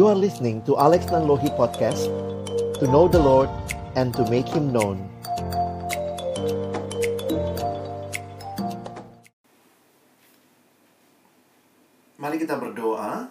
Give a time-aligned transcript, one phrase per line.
[0.00, 2.08] You are listening to Alex Nanlohi Podcast
[2.80, 3.52] To know the Lord
[4.00, 4.96] and to make Him known
[12.16, 13.28] Mari kita berdoa.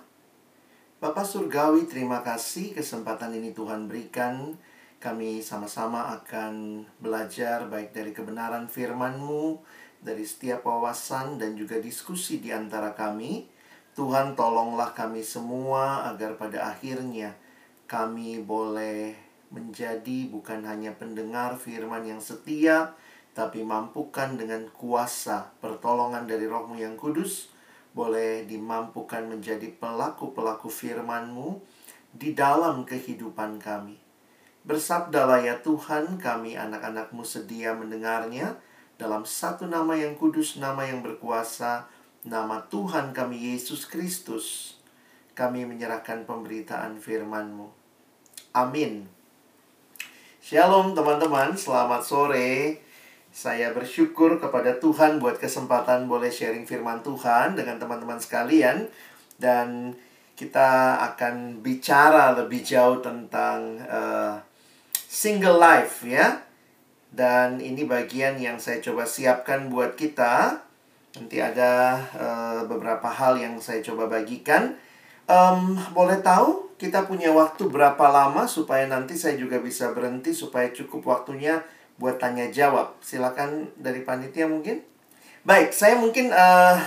[1.01, 4.53] Bapak Surgawi, terima kasih kesempatan ini Tuhan berikan.
[5.01, 9.57] Kami sama-sama akan belajar baik dari kebenaran firman-Mu,
[10.05, 13.57] dari setiap wawasan dan juga diskusi di antara kami.
[13.99, 17.35] Tuhan tolonglah kami semua agar pada akhirnya
[17.83, 19.11] kami boleh
[19.51, 22.95] menjadi bukan hanya pendengar firman yang setia,
[23.35, 27.51] tapi mampukan dengan kuasa pertolongan dari rohmu yang kudus,
[27.91, 31.59] boleh dimampukan menjadi pelaku-pelaku firman-Mu
[32.15, 33.99] di dalam kehidupan kami.
[34.63, 38.55] Bersabdalah ya Tuhan, kami anak-anak-Mu sedia mendengarnya
[38.95, 44.75] dalam satu nama yang kudus, nama yang berkuasa, nama Tuhan kami Yesus Kristus.
[45.37, 47.71] Kami menyerahkan pemberitaan firman-Mu.
[48.51, 49.07] Amin.
[50.43, 52.83] Shalom teman-teman, selamat sore.
[53.31, 58.89] Saya bersyukur kepada Tuhan buat kesempatan boleh sharing firman Tuhan dengan teman-teman sekalian
[59.39, 59.95] dan
[60.35, 64.35] kita akan bicara lebih jauh tentang uh,
[64.95, 66.43] single life ya.
[67.09, 70.67] Dan ini bagian yang saya coba siapkan buat kita.
[71.17, 74.77] Nanti ada uh, beberapa hal yang saya coba bagikan.
[75.29, 80.69] Um, boleh tahu kita punya waktu berapa lama supaya nanti saya juga bisa berhenti supaya
[80.73, 81.61] cukup waktunya
[81.99, 82.97] buat tanya jawab.
[83.01, 84.81] Silakan dari panitia mungkin.
[85.43, 86.77] Baik, saya mungkin uh,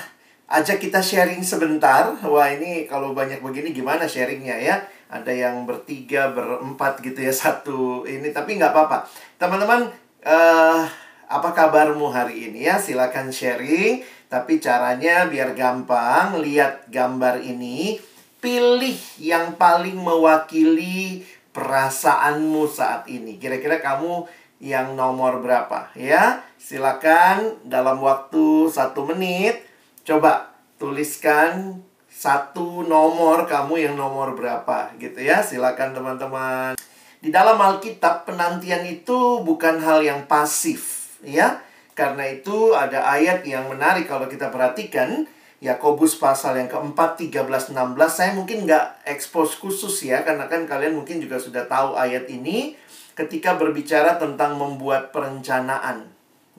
[0.48, 2.17] ajak kita sharing sebentar.
[2.25, 4.77] Wah, ini kalau banyak begini gimana sharingnya ya?
[5.12, 9.05] Ada yang bertiga, berempat gitu ya satu ini, tapi nggak apa-apa.
[9.36, 9.92] Teman-teman,
[10.25, 10.89] uh,
[11.33, 12.77] apa kabarmu hari ini ya?
[12.77, 14.05] Silakan sharing.
[14.29, 18.01] Tapi caranya biar gampang, lihat gambar ini,
[18.41, 23.37] pilih yang paling mewakili perasaanmu saat ini.
[23.37, 24.25] Kira-kira kamu
[24.63, 29.67] yang nomor berapa ya silakan dalam waktu satu menit
[30.07, 36.79] coba tuliskan satu nomor kamu yang nomor berapa gitu ya silakan teman-teman
[37.19, 41.63] di dalam Alkitab penantian itu bukan hal yang pasif ya
[41.95, 45.27] karena itu ada ayat yang menarik kalau kita perhatikan
[45.63, 50.99] Yakobus pasal yang keempat, 13, 16 Saya mungkin nggak expose khusus ya Karena kan kalian
[50.99, 52.75] mungkin juga sudah tahu ayat ini
[53.13, 56.09] ketika berbicara tentang membuat perencanaan.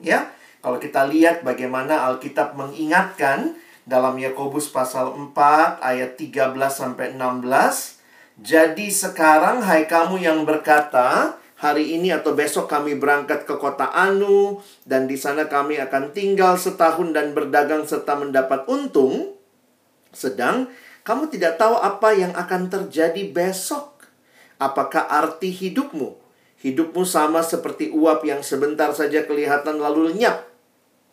[0.02, 0.30] Ya,
[0.62, 8.00] kalau kita lihat bagaimana Alkitab mengingatkan dalam Yakobus pasal 4 ayat 13 sampai 16,
[8.42, 14.58] jadi sekarang hai kamu yang berkata, hari ini atau besok kami berangkat ke kota Anu
[14.82, 19.38] dan di sana kami akan tinggal setahun dan berdagang serta mendapat untung.
[20.10, 20.70] Sedang
[21.04, 24.08] kamu tidak tahu apa yang akan terjadi besok.
[24.56, 26.16] Apakah arti hidupmu?
[26.64, 30.48] Hidupmu sama seperti uap yang sebentar saja kelihatan lalu lenyap.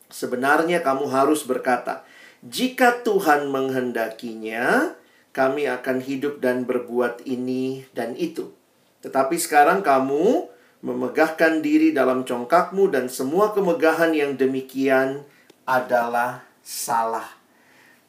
[0.07, 2.07] Sebenarnya kamu harus berkata,
[2.39, 4.95] "Jika Tuhan menghendakinya,
[5.35, 8.60] kami akan hidup dan berbuat ini dan itu."
[9.01, 10.49] Tetapi sekarang kamu
[10.81, 15.21] memegahkan diri dalam congkakmu dan semua kemegahan yang demikian
[15.65, 17.41] adalah salah.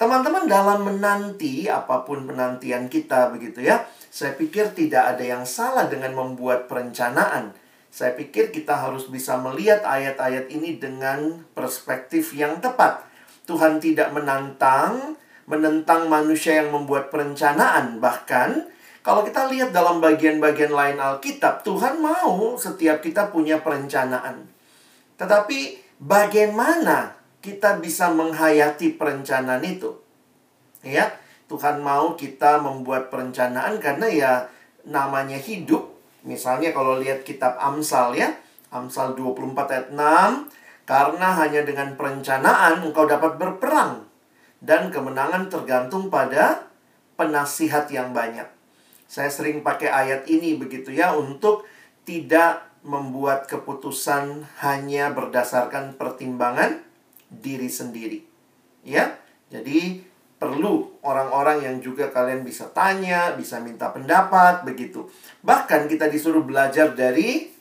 [0.01, 3.87] Teman-teman dalam menanti apa pun penantian kita begitu ya.
[4.11, 7.55] Saya pikir tidak ada yang salah dengan membuat perencanaan.
[7.93, 13.05] Saya pikir kita harus bisa melihat ayat-ayat ini dengan perspektif yang tepat.
[13.45, 15.15] Tuhan tidak menantang,
[15.45, 18.01] menentang manusia yang membuat perencanaan.
[18.01, 18.51] Bahkan,
[19.03, 24.47] kalau kita lihat dalam bagian-bagian lain Alkitab, Tuhan mau setiap kita punya perencanaan.
[25.19, 29.99] Tetapi, bagaimana kita bisa menghayati perencanaan itu?
[30.87, 31.19] Ya,
[31.51, 34.33] Tuhan mau kita membuat perencanaan karena ya
[34.87, 35.91] namanya hidup.
[36.23, 38.31] Misalnya kalau lihat kitab Amsal ya,
[38.71, 44.07] Amsal 24 ayat 6, karena hanya dengan perencanaan engkau dapat berperang
[44.62, 46.71] dan kemenangan tergantung pada
[47.19, 48.51] penasihat yang banyak.
[49.12, 51.69] Saya sering pakai ayat ini begitu ya untuk
[52.09, 56.81] tidak membuat keputusan hanya berdasarkan pertimbangan
[57.29, 58.25] diri sendiri.
[58.81, 59.20] Ya.
[59.53, 60.00] Jadi
[60.41, 65.05] perlu orang-orang yang juga kalian bisa tanya, bisa minta pendapat, begitu.
[65.44, 67.53] Bahkan kita disuruh belajar dari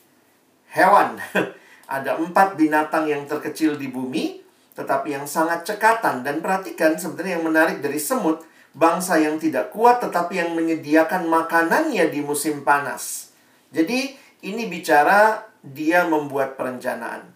[0.72, 1.20] hewan.
[2.00, 4.40] Ada empat binatang yang terkecil di bumi,
[4.72, 6.24] tetapi yang sangat cekatan.
[6.24, 8.40] Dan perhatikan sebenarnya yang menarik dari semut,
[8.72, 13.32] bangsa yang tidak kuat tetapi yang menyediakan makanannya di musim panas.
[13.72, 17.30] Jadi ini bicara dia membuat perencanaan.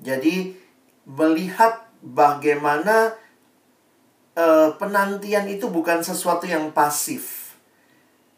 [0.00, 0.54] Jadi
[1.08, 3.16] melihat bagaimana
[4.36, 7.46] uh, penantian itu bukan sesuatu yang pasif.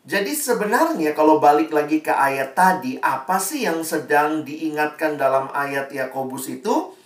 [0.09, 5.93] Jadi sebenarnya kalau balik lagi ke ayat tadi, apa sih yang sedang diingatkan dalam ayat
[5.93, 6.97] Yakobus itu?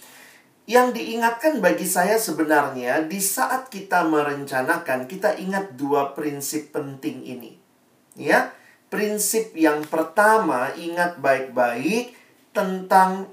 [0.73, 7.61] Yang diingatkan bagi saya sebenarnya di saat kita merencanakan, kita ingat dua prinsip penting ini.
[8.17, 8.57] Ya,
[8.89, 12.17] prinsip yang pertama ingat baik-baik
[12.57, 13.29] tentang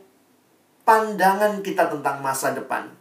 [0.83, 2.91] pandangan kita tentang masa depan.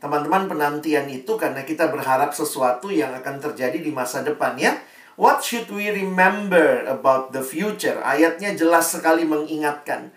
[0.00, 4.80] Teman-teman penantian itu karena kita berharap sesuatu yang akan terjadi di masa depan ya.
[5.20, 8.00] What should we remember about the future?
[8.00, 10.08] Ayatnya jelas sekali mengingatkan.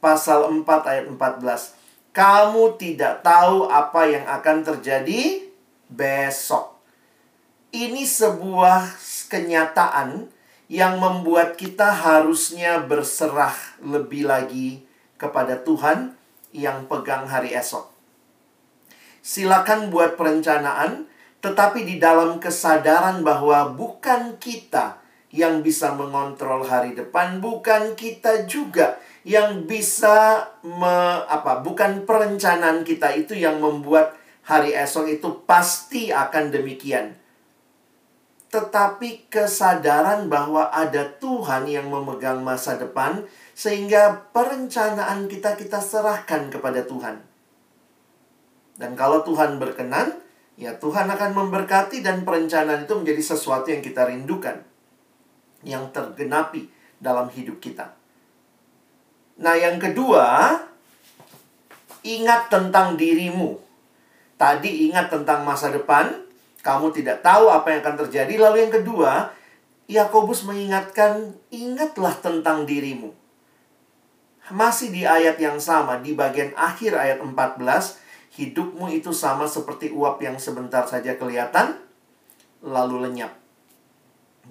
[0.00, 1.79] Pasal 4 ayat 14.
[2.10, 5.46] Kamu tidak tahu apa yang akan terjadi
[5.86, 6.74] besok.
[7.70, 8.98] Ini sebuah
[9.30, 10.26] kenyataan
[10.66, 14.82] yang membuat kita harusnya berserah lebih lagi
[15.14, 16.18] kepada Tuhan
[16.50, 17.86] yang pegang hari esok.
[19.22, 21.06] Silakan buat perencanaan,
[21.38, 24.98] tetapi di dalam kesadaran bahwa bukan kita
[25.30, 28.98] yang bisa mengontrol hari depan, bukan kita juga
[29.30, 31.62] yang bisa me, apa?
[31.62, 37.14] Bukan perencanaan kita itu yang membuat hari esok itu pasti akan demikian.
[38.50, 43.22] Tetapi kesadaran bahwa ada Tuhan yang memegang masa depan
[43.54, 47.22] sehingga perencanaan kita kita serahkan kepada Tuhan.
[48.74, 50.18] Dan kalau Tuhan berkenan,
[50.58, 54.66] ya Tuhan akan memberkati dan perencanaan itu menjadi sesuatu yang kita rindukan.
[55.62, 56.66] Yang tergenapi
[56.98, 57.99] dalam hidup kita.
[59.40, 60.52] Nah, yang kedua,
[62.04, 63.56] ingat tentang dirimu.
[64.36, 66.12] Tadi ingat tentang masa depan,
[66.60, 68.36] kamu tidak tahu apa yang akan terjadi.
[68.36, 69.32] Lalu yang kedua,
[69.88, 73.16] Yakobus mengingatkan, ingatlah tentang dirimu.
[74.52, 77.96] Masih di ayat yang sama, di bagian akhir ayat 14,
[78.36, 81.80] hidupmu itu sama seperti uap yang sebentar saja kelihatan,
[82.60, 83.32] lalu lenyap.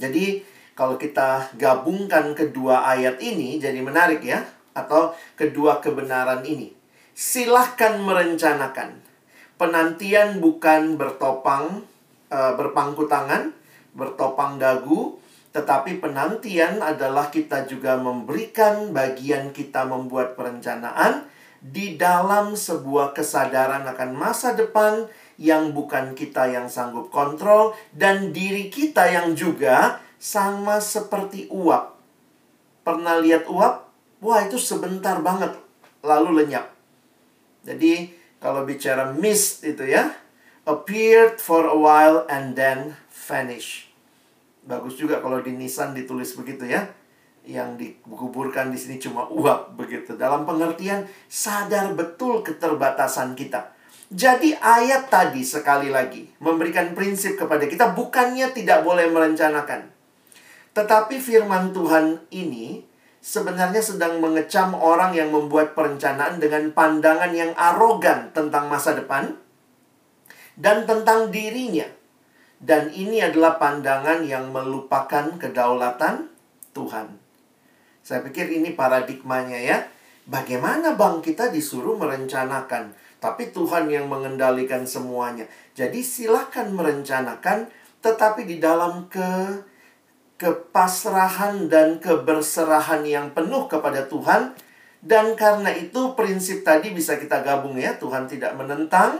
[0.02, 0.42] Jadi,
[0.74, 4.48] kalau kita gabungkan kedua ayat ini, jadi menarik ya,
[4.86, 6.72] atau kedua kebenaran ini.
[7.12, 8.96] Silahkan merencanakan.
[9.60, 11.84] Penantian bukan bertopang,
[12.32, 13.52] e, berpangku tangan,
[13.92, 15.20] bertopang dagu,
[15.52, 21.28] tetapi penantian adalah kita juga memberikan bagian kita membuat perencanaan,
[21.60, 28.72] di dalam sebuah kesadaran akan masa depan yang bukan kita yang sanggup kontrol dan diri
[28.72, 32.00] kita yang juga sama seperti uap.
[32.88, 33.89] Pernah lihat uap?
[34.20, 35.56] Wah, itu sebentar banget
[36.04, 36.68] lalu lenyap.
[37.64, 40.16] Jadi, kalau bicara mist itu ya,
[40.68, 43.90] appeared for a while and then vanish.
[44.64, 46.86] Bagus juga kalau di Nissan ditulis begitu ya
[47.50, 50.14] yang dikuburkan di sini cuma uap begitu.
[50.14, 53.74] Dalam pengertian sadar betul keterbatasan kita.
[54.10, 59.90] Jadi ayat tadi sekali lagi memberikan prinsip kepada kita bukannya tidak boleh merencanakan.
[60.74, 62.89] Tetapi firman Tuhan ini
[63.20, 69.36] sebenarnya sedang mengecam orang yang membuat perencanaan dengan pandangan yang arogan tentang masa depan
[70.60, 71.88] dan tentang dirinya.
[72.60, 76.28] Dan ini adalah pandangan yang melupakan kedaulatan
[76.76, 77.08] Tuhan.
[78.04, 79.78] Saya pikir ini paradigmanya ya.
[80.28, 82.94] Bagaimana bang kita disuruh merencanakan,
[83.24, 85.48] tapi Tuhan yang mengendalikan semuanya.
[85.74, 87.72] Jadi silahkan merencanakan,
[88.04, 89.64] tetapi di dalam ke
[90.40, 94.56] kepasrahan dan keberserahan yang penuh kepada Tuhan.
[95.00, 97.96] Dan karena itu prinsip tadi bisa kita gabung ya.
[98.00, 99.20] Tuhan tidak menentang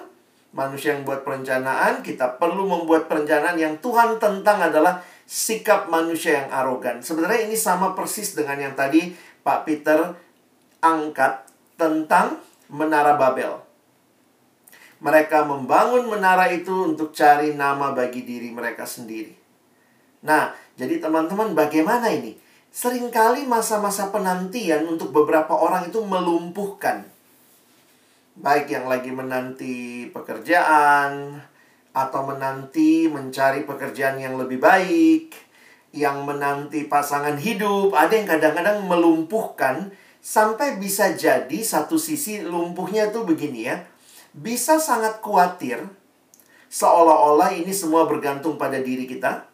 [0.56, 2.02] manusia yang buat perencanaan.
[2.02, 7.04] Kita perlu membuat perencanaan yang Tuhan tentang adalah sikap manusia yang arogan.
[7.04, 10.16] Sebenarnya ini sama persis dengan yang tadi Pak Peter
[10.82, 11.46] angkat
[11.76, 12.40] tentang
[12.72, 13.62] menara Babel.
[15.00, 19.32] Mereka membangun menara itu untuk cari nama bagi diri mereka sendiri.
[20.28, 22.40] Nah, jadi teman-teman bagaimana ini?
[22.72, 27.04] Seringkali masa-masa penantian untuk beberapa orang itu melumpuhkan.
[28.40, 31.44] Baik yang lagi menanti pekerjaan,
[31.92, 35.36] atau menanti mencari pekerjaan yang lebih baik,
[35.92, 43.28] yang menanti pasangan hidup, ada yang kadang-kadang melumpuhkan sampai bisa jadi satu sisi lumpuhnya tuh
[43.28, 43.84] begini ya.
[44.32, 45.82] Bisa sangat khawatir
[46.70, 49.49] seolah-olah ini semua bergantung pada diri kita.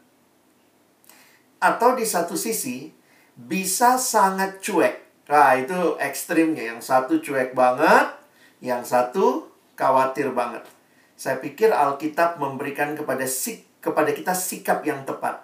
[1.66, 2.94] Atau di satu sisi
[3.34, 5.26] bisa sangat cuek.
[5.26, 6.78] Nah, itu ekstrimnya.
[6.78, 8.14] Yang satu cuek banget,
[8.62, 10.62] yang satu khawatir banget.
[11.18, 15.42] Saya pikir Alkitab memberikan kepada sik kepada kita sikap yang tepat.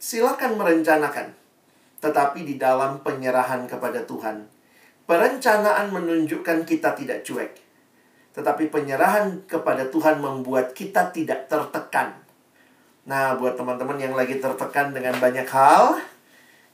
[0.00, 1.32] Silakan merencanakan,
[2.00, 4.44] tetapi di dalam penyerahan kepada Tuhan.
[5.04, 7.52] Perencanaan menunjukkan kita tidak cuek.
[8.32, 12.23] Tetapi penyerahan kepada Tuhan membuat kita tidak tertekan.
[13.04, 16.00] Nah, buat teman-teman yang lagi tertekan dengan banyak hal,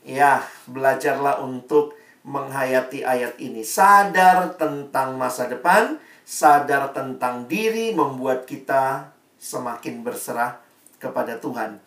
[0.07, 3.67] ya, belajarlah untuk menghayati ayat ini.
[3.67, 9.11] Sadar tentang masa depan, sadar tentang diri, membuat kita
[9.43, 10.63] semakin berserah
[11.03, 11.83] kepada Tuhan.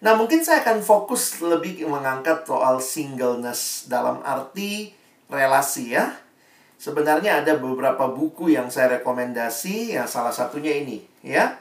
[0.00, 4.94] Nah, mungkin saya akan fokus lebih mengangkat soal singleness dalam arti
[5.26, 6.14] relasi ya.
[6.80, 11.58] Sebenarnya ada beberapa buku yang saya rekomendasi, ya salah satunya ini ya.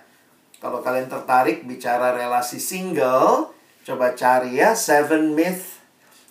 [0.59, 3.55] Kalau kalian tertarik bicara relasi single,
[3.87, 5.79] coba cari ya Seven Myth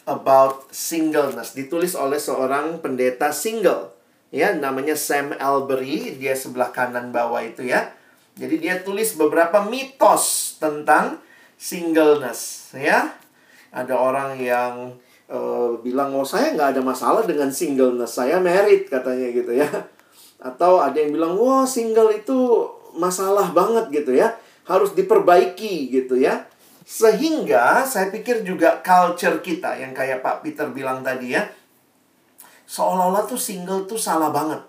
[0.05, 1.57] About Singleness.
[1.57, 3.97] Ditulis oleh seorang pendeta single.
[4.29, 7.97] Ya, namanya Sam Albury, dia sebelah kanan bawah itu ya.
[8.37, 11.19] Jadi dia tulis beberapa mitos tentang
[11.59, 13.17] singleness ya.
[13.73, 14.95] Ada orang yang
[15.33, 19.69] uh, bilang, oh saya nggak ada masalah dengan singleness, saya married katanya gitu ya.
[20.39, 24.37] Atau ada yang bilang, wah single itu masalah banget gitu ya.
[24.69, 26.49] Harus diperbaiki gitu ya.
[26.89, 31.45] Sehingga saya pikir juga culture kita yang kayak Pak Peter bilang tadi ya.
[32.69, 34.61] Seolah-olah tuh single tuh salah banget.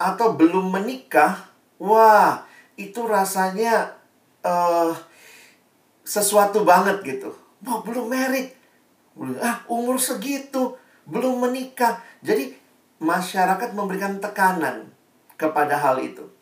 [0.00, 1.48] Atau belum menikah,
[1.80, 2.44] wah
[2.76, 3.96] itu rasanya
[4.44, 4.92] uh,
[6.04, 7.32] sesuatu banget gitu.
[7.64, 8.52] Wah belum married.
[9.40, 10.76] Ah umur segitu.
[11.08, 12.00] Belum menikah.
[12.20, 12.56] Jadi
[13.00, 14.92] masyarakat memberikan tekanan
[15.36, 16.33] kepada hal itu.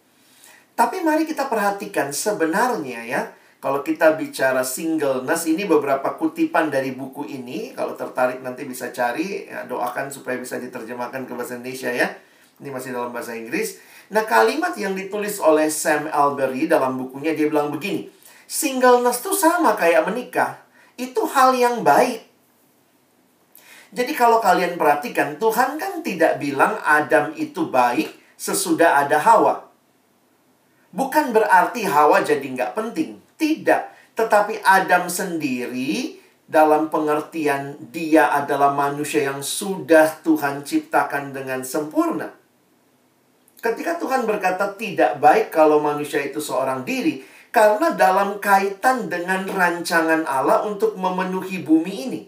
[0.83, 3.31] Tapi mari kita perhatikan sebenarnya ya,
[3.63, 9.47] kalau kita bicara singleness ini beberapa kutipan dari buku ini, kalau tertarik nanti bisa cari,
[9.47, 12.11] ya, doakan supaya bisa diterjemahkan ke bahasa Indonesia ya.
[12.59, 13.79] Ini masih dalam bahasa Inggris.
[14.11, 18.11] Nah, kalimat yang ditulis oleh Sam Albury dalam bukunya dia bilang begini,
[18.51, 20.67] singleness tuh sama kayak menikah.
[20.99, 22.27] Itu hal yang baik.
[23.95, 29.72] Jadi kalau kalian perhatikan, Tuhan kan tidak bilang Adam itu baik sesudah ada Hawa.
[30.93, 33.17] Bukan berarti Hawa jadi nggak penting.
[33.41, 33.83] Tidak.
[34.13, 42.29] Tetapi Adam sendiri dalam pengertian dia adalah manusia yang sudah Tuhan ciptakan dengan sempurna.
[43.63, 50.29] Ketika Tuhan berkata tidak baik kalau manusia itu seorang diri, karena dalam kaitan dengan rancangan
[50.29, 52.21] Allah untuk memenuhi bumi ini.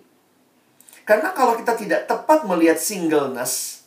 [1.05, 3.85] Karena kalau kita tidak tepat melihat singleness,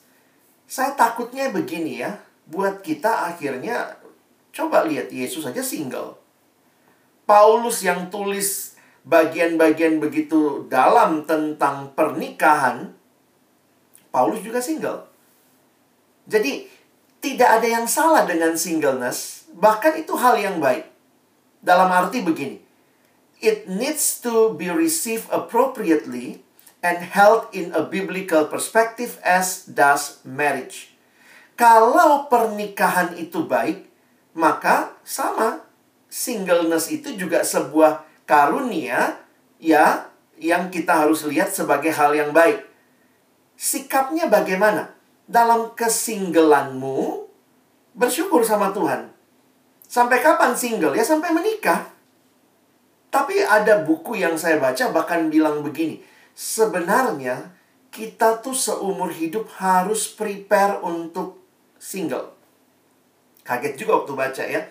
[0.70, 3.97] saya takutnya begini ya, buat kita akhirnya
[4.58, 6.18] Coba lihat Yesus saja single.
[7.30, 8.74] Paulus yang tulis
[9.06, 12.90] bagian-bagian begitu dalam tentang pernikahan,
[14.10, 15.06] Paulus juga single.
[16.26, 16.66] Jadi,
[17.22, 20.90] tidak ada yang salah dengan singleness, bahkan itu hal yang baik.
[21.62, 22.58] Dalam arti begini,
[23.38, 26.42] it needs to be received appropriately
[26.82, 30.98] and held in a biblical perspective as does marriage.
[31.54, 33.87] Kalau pernikahan itu baik,
[34.38, 35.66] maka sama
[36.06, 39.18] singleness itu juga sebuah karunia
[39.58, 42.62] ya yang kita harus lihat sebagai hal yang baik.
[43.58, 44.94] Sikapnya bagaimana?
[45.26, 47.26] Dalam kesinggelanmu
[47.98, 49.10] bersyukur sama Tuhan.
[49.90, 50.94] Sampai kapan single?
[50.94, 51.90] Ya sampai menikah.
[53.10, 56.06] Tapi ada buku yang saya baca bahkan bilang begini.
[56.38, 57.50] Sebenarnya
[57.90, 61.42] kita tuh seumur hidup harus prepare untuk
[61.82, 62.37] single.
[63.48, 64.62] Kaget juga waktu baca ya.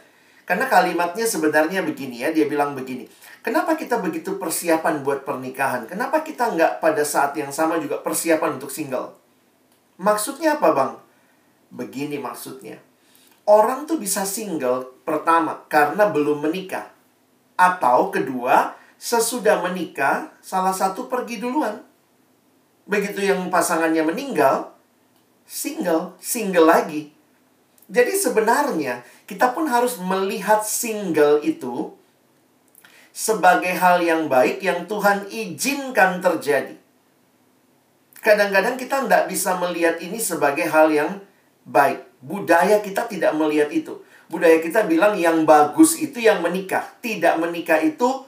[0.44, 3.08] Karena kalimatnya sebenarnya begini ya, dia bilang begini.
[3.40, 5.88] Kenapa kita begitu persiapan buat pernikahan?
[5.88, 9.16] Kenapa kita nggak pada saat yang sama juga persiapan untuk single?
[9.96, 10.92] Maksudnya apa bang?
[11.72, 12.76] Begini maksudnya.
[13.48, 16.92] Orang tuh bisa single pertama karena belum menikah.
[17.56, 21.80] Atau kedua, sesudah menikah, salah satu pergi duluan.
[22.84, 24.76] Begitu yang pasangannya meninggal,
[25.48, 27.15] single, single lagi.
[27.86, 31.94] Jadi sebenarnya kita pun harus melihat single itu
[33.14, 36.76] sebagai hal yang baik yang Tuhan izinkan terjadi.
[38.20, 41.22] Kadang-kadang kita tidak bisa melihat ini sebagai hal yang
[41.62, 42.02] baik.
[42.18, 44.02] Budaya kita tidak melihat itu.
[44.26, 46.82] Budaya kita bilang yang bagus itu yang menikah.
[46.98, 48.26] Tidak menikah itu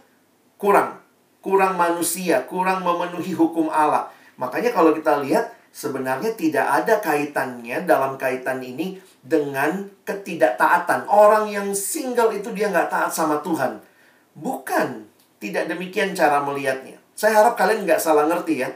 [0.55, 1.03] kurang.
[1.43, 4.07] Kurang manusia, kurang memenuhi hukum Allah.
[4.39, 11.05] Makanya kalau kita lihat sebenarnya tidak ada kaitannya dalam kaitan ini dengan ketidaktaatan.
[11.05, 13.77] Orang yang single itu dia nggak taat sama Tuhan.
[14.33, 15.05] Bukan.
[15.39, 16.99] Tidak demikian cara melihatnya.
[17.15, 18.73] Saya harap kalian nggak salah ngerti ya.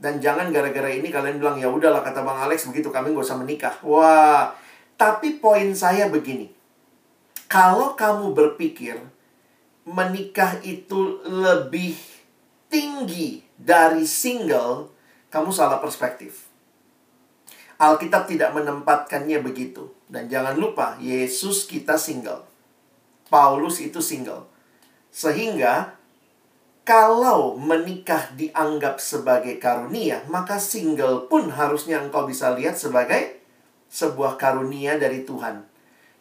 [0.00, 3.36] Dan jangan gara-gara ini kalian bilang, ya udahlah kata Bang Alex begitu kami nggak usah
[3.36, 3.74] menikah.
[3.84, 4.52] Wah,
[4.96, 6.48] tapi poin saya begini.
[7.48, 8.96] Kalau kamu berpikir
[9.88, 11.96] menikah itu lebih
[12.68, 14.92] tinggi dari single,
[15.32, 16.48] kamu salah perspektif.
[17.76, 19.95] Alkitab tidak menempatkannya begitu.
[20.06, 22.46] Dan jangan lupa, Yesus kita single.
[23.26, 24.46] Paulus itu single.
[25.10, 25.98] Sehingga
[26.86, 33.42] kalau menikah dianggap sebagai karunia, maka single pun harusnya engkau bisa lihat sebagai
[33.90, 35.66] sebuah karunia dari Tuhan.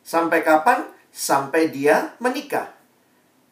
[0.01, 0.89] Sampai kapan?
[1.13, 2.74] Sampai dia menikah.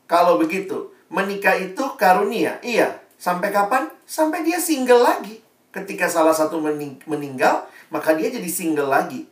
[0.09, 2.57] Kalau begitu, menikah itu karunia.
[2.65, 3.93] Iya, sampai kapan?
[4.09, 5.37] Sampai dia single lagi.
[5.69, 6.57] Ketika salah satu
[7.05, 9.29] meninggal, maka dia jadi single lagi.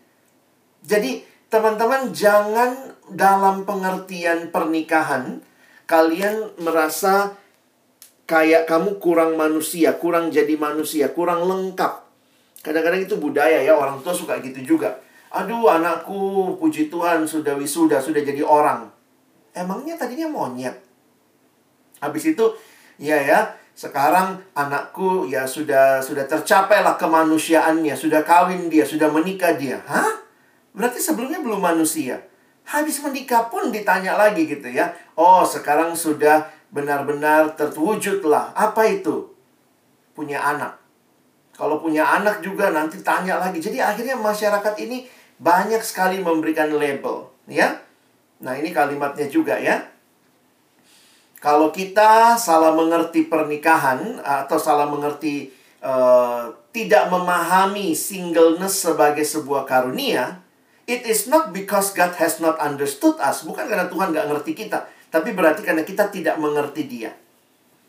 [0.81, 1.21] Jadi,
[1.51, 5.43] teman-teman jangan dalam pengertian pernikahan
[5.83, 7.35] kalian merasa
[8.23, 12.07] kayak kamu kurang manusia, kurang jadi manusia, kurang lengkap.
[12.63, 14.95] Kadang-kadang itu budaya ya, orang tua suka gitu juga.
[15.35, 18.87] Aduh, anakku puji Tuhan sudah wisuda, sudah jadi orang.
[19.51, 20.79] Emangnya tadinya monyet.
[21.99, 22.45] Habis itu,
[22.95, 29.59] ya ya, sekarang anakku ya sudah sudah tercapai lah kemanusiaannya, sudah kawin dia, sudah menikah
[29.59, 29.83] dia.
[29.83, 30.20] Hah?
[30.71, 32.19] Berarti sebelumnya belum manusia.
[32.67, 34.95] Habis menikah pun ditanya lagi gitu ya.
[35.17, 38.55] Oh, sekarang sudah benar-benar terwujudlah.
[38.55, 39.33] Apa itu?
[40.15, 40.79] Punya anak.
[41.51, 43.59] Kalau punya anak juga nanti tanya lagi.
[43.61, 45.05] Jadi akhirnya masyarakat ini
[45.41, 47.77] banyak sekali memberikan label, ya.
[48.41, 49.77] Nah, ini kalimatnya juga ya.
[51.41, 55.49] Kalau kita salah mengerti pernikahan atau salah mengerti
[55.81, 60.40] uh, tidak memahami singleness sebagai sebuah karunia,
[60.91, 64.91] it is not because God has not understood us, bukan karena Tuhan nggak ngerti kita,
[65.07, 67.15] tapi berarti karena kita tidak mengerti dia.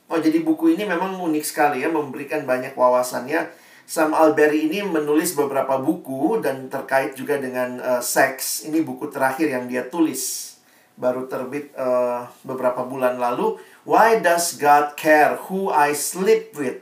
[0.06, 3.50] Oh, jadi buku ini memang unik sekali ya, memberikan banyak wawasannya.
[3.82, 8.64] Sam Alberry ini menulis beberapa buku dan terkait juga dengan uh, seks.
[8.70, 10.54] Ini buku terakhir yang dia tulis.
[10.94, 13.58] Baru terbit uh, beberapa bulan lalu.
[13.82, 16.78] Why does God care who I sleep with?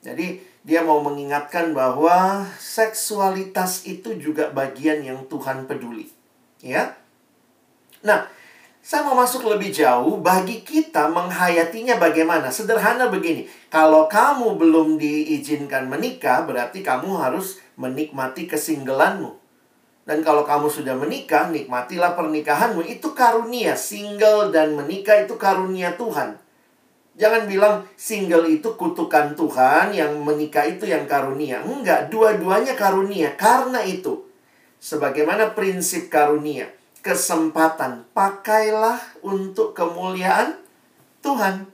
[0.00, 6.12] Jadi dia mau mengingatkan bahwa seksualitas itu juga bagian yang Tuhan peduli.
[6.60, 6.92] Ya.
[8.04, 8.28] Nah,
[8.84, 12.52] saya mau masuk lebih jauh, bagi kita menghayatinya bagaimana?
[12.52, 19.40] Sederhana begini, kalau kamu belum diizinkan menikah, berarti kamu harus menikmati kesinggelanmu.
[20.04, 22.84] Dan kalau kamu sudah menikah, nikmatilah pernikahanmu.
[22.84, 26.36] Itu karunia, single dan menikah itu karunia Tuhan.
[27.18, 31.58] Jangan bilang single itu kutukan Tuhan, yang menikah itu yang karunia.
[31.66, 33.34] Enggak, dua-duanya karunia.
[33.34, 34.22] Karena itu,
[34.78, 36.70] sebagaimana prinsip karunia,
[37.02, 38.06] kesempatan.
[38.14, 40.62] Pakailah untuk kemuliaan
[41.18, 41.66] Tuhan.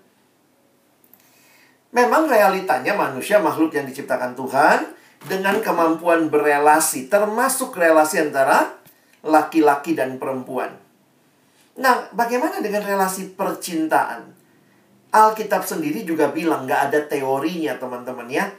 [1.92, 4.96] Memang realitanya manusia makhluk yang diciptakan Tuhan
[5.28, 8.80] dengan kemampuan berelasi, termasuk relasi antara
[9.20, 10.72] laki-laki dan perempuan.
[11.76, 14.43] Nah, bagaimana dengan relasi percintaan?
[15.14, 18.50] Alkitab sendiri juga bilang nggak ada teorinya teman-teman ya.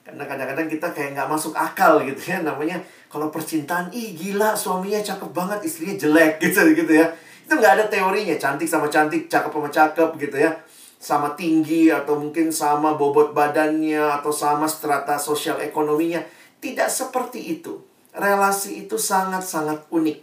[0.00, 2.80] Karena kadang-kadang kita kayak nggak masuk akal gitu ya namanya
[3.12, 7.12] kalau percintaan ih gila suaminya cakep banget istrinya jelek gitu gitu ya.
[7.44, 10.56] Itu nggak ada teorinya cantik sama cantik cakep sama cakep gitu ya.
[10.96, 16.24] Sama tinggi atau mungkin sama bobot badannya atau sama strata sosial ekonominya.
[16.56, 17.84] Tidak seperti itu.
[18.16, 20.18] Relasi itu sangat-sangat unik.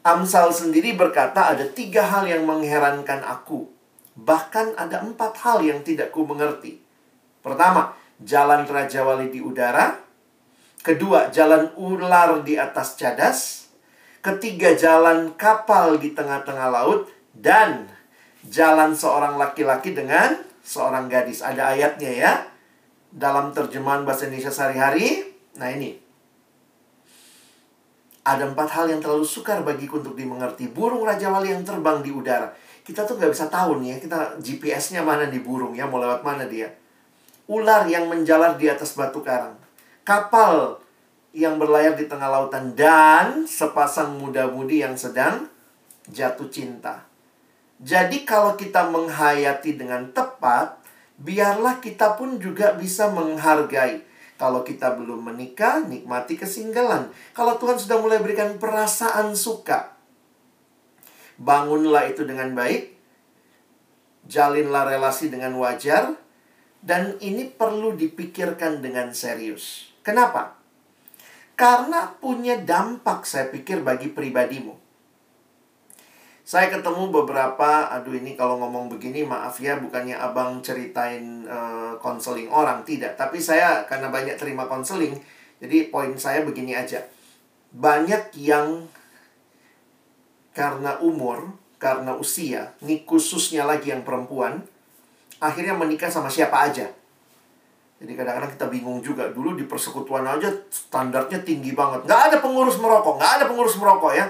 [0.00, 3.73] Amsal sendiri berkata ada tiga hal yang mengherankan aku
[4.14, 6.78] bahkan ada empat hal yang tidak ku mengerti
[7.42, 9.98] pertama jalan Raja Wali di udara.
[10.84, 13.68] Kedua, jalan ular di atas cadas.
[14.20, 17.08] Ketiga, jalan kapal di tengah-tengah laut.
[17.34, 17.88] Dan
[18.44, 21.40] jalan seorang laki-laki dengan seorang gadis.
[21.40, 22.32] Ada ayatnya ya.
[23.08, 25.24] Dalam terjemahan bahasa Indonesia sehari-hari.
[25.56, 25.96] Nah ini.
[28.24, 30.68] Ada empat hal yang terlalu sukar bagiku untuk dimengerti.
[30.72, 32.52] Burung Raja Wali yang terbang di udara.
[32.84, 33.96] Kita tuh nggak bisa tahu nih ya.
[33.98, 35.88] Kita GPS-nya mana di burung ya.
[35.88, 36.68] Mau lewat mana dia
[37.44, 39.56] ular yang menjalar di atas batu karang,
[40.02, 40.80] kapal
[41.34, 45.50] yang berlayar di tengah lautan, dan sepasang muda-mudi yang sedang
[46.08, 47.04] jatuh cinta.
[47.82, 50.78] Jadi, kalau kita menghayati dengan tepat,
[51.18, 54.06] biarlah kita pun juga bisa menghargai.
[54.38, 57.10] Kalau kita belum menikah, nikmati kesinggalan.
[57.34, 59.93] Kalau Tuhan sudah mulai berikan perasaan suka,
[61.40, 62.94] bangunlah itu dengan baik,
[64.28, 66.14] jalinlah relasi dengan wajar,
[66.84, 69.88] dan ini perlu dipikirkan dengan serius.
[70.04, 70.60] Kenapa?
[71.54, 74.84] Karena punya dampak saya pikir bagi pribadimu.
[76.44, 82.52] Saya ketemu beberapa, aduh ini kalau ngomong begini maaf ya bukannya abang ceritain eh, konseling
[82.52, 83.16] uh, orang, tidak.
[83.16, 85.16] Tapi saya karena banyak terima konseling,
[85.56, 87.00] jadi poin saya begini aja.
[87.72, 88.84] Banyak yang
[90.54, 94.62] karena umur, karena usia, ini khususnya lagi yang perempuan,
[95.42, 96.88] akhirnya menikah sama siapa aja.
[98.00, 99.30] Jadi kadang-kadang kita bingung juga.
[99.30, 102.04] Dulu di persekutuan aja standarnya tinggi banget.
[102.04, 103.16] Nggak ada pengurus merokok.
[103.16, 104.26] Nggak ada pengurus merokok ya.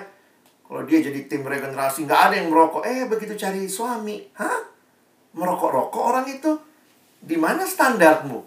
[0.65, 2.83] Kalau dia jadi tim regenerasi, nggak ada yang merokok.
[2.87, 4.63] Eh, begitu cari suami, hah?
[5.35, 6.55] Merokok-rokok orang itu?
[7.19, 8.39] Di mana standarmu?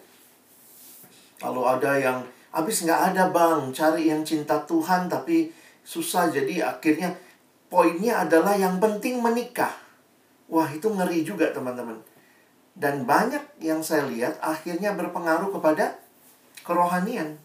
[1.44, 2.18] Lalu ada yang,
[2.56, 5.52] habis nggak ada bang, cari yang cinta Tuhan tapi
[5.84, 6.32] susah.
[6.32, 7.12] Jadi akhirnya
[7.68, 9.72] poinnya adalah yang penting menikah.
[10.48, 12.00] Wah, itu ngeri juga teman-teman.
[12.78, 15.98] Dan banyak yang saya lihat akhirnya berpengaruh kepada
[16.64, 17.42] kerohanian.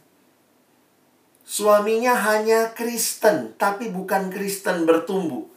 [1.42, 5.50] Suaminya hanya Kristen, tapi bukan Kristen bertumbuh.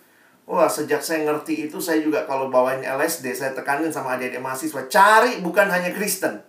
[0.45, 4.86] Wah, sejak saya ngerti itu, saya juga kalau bawain LSD, saya tekanin sama adik-adik mahasiswa.
[4.89, 6.41] Cari bukan hanya Kristen.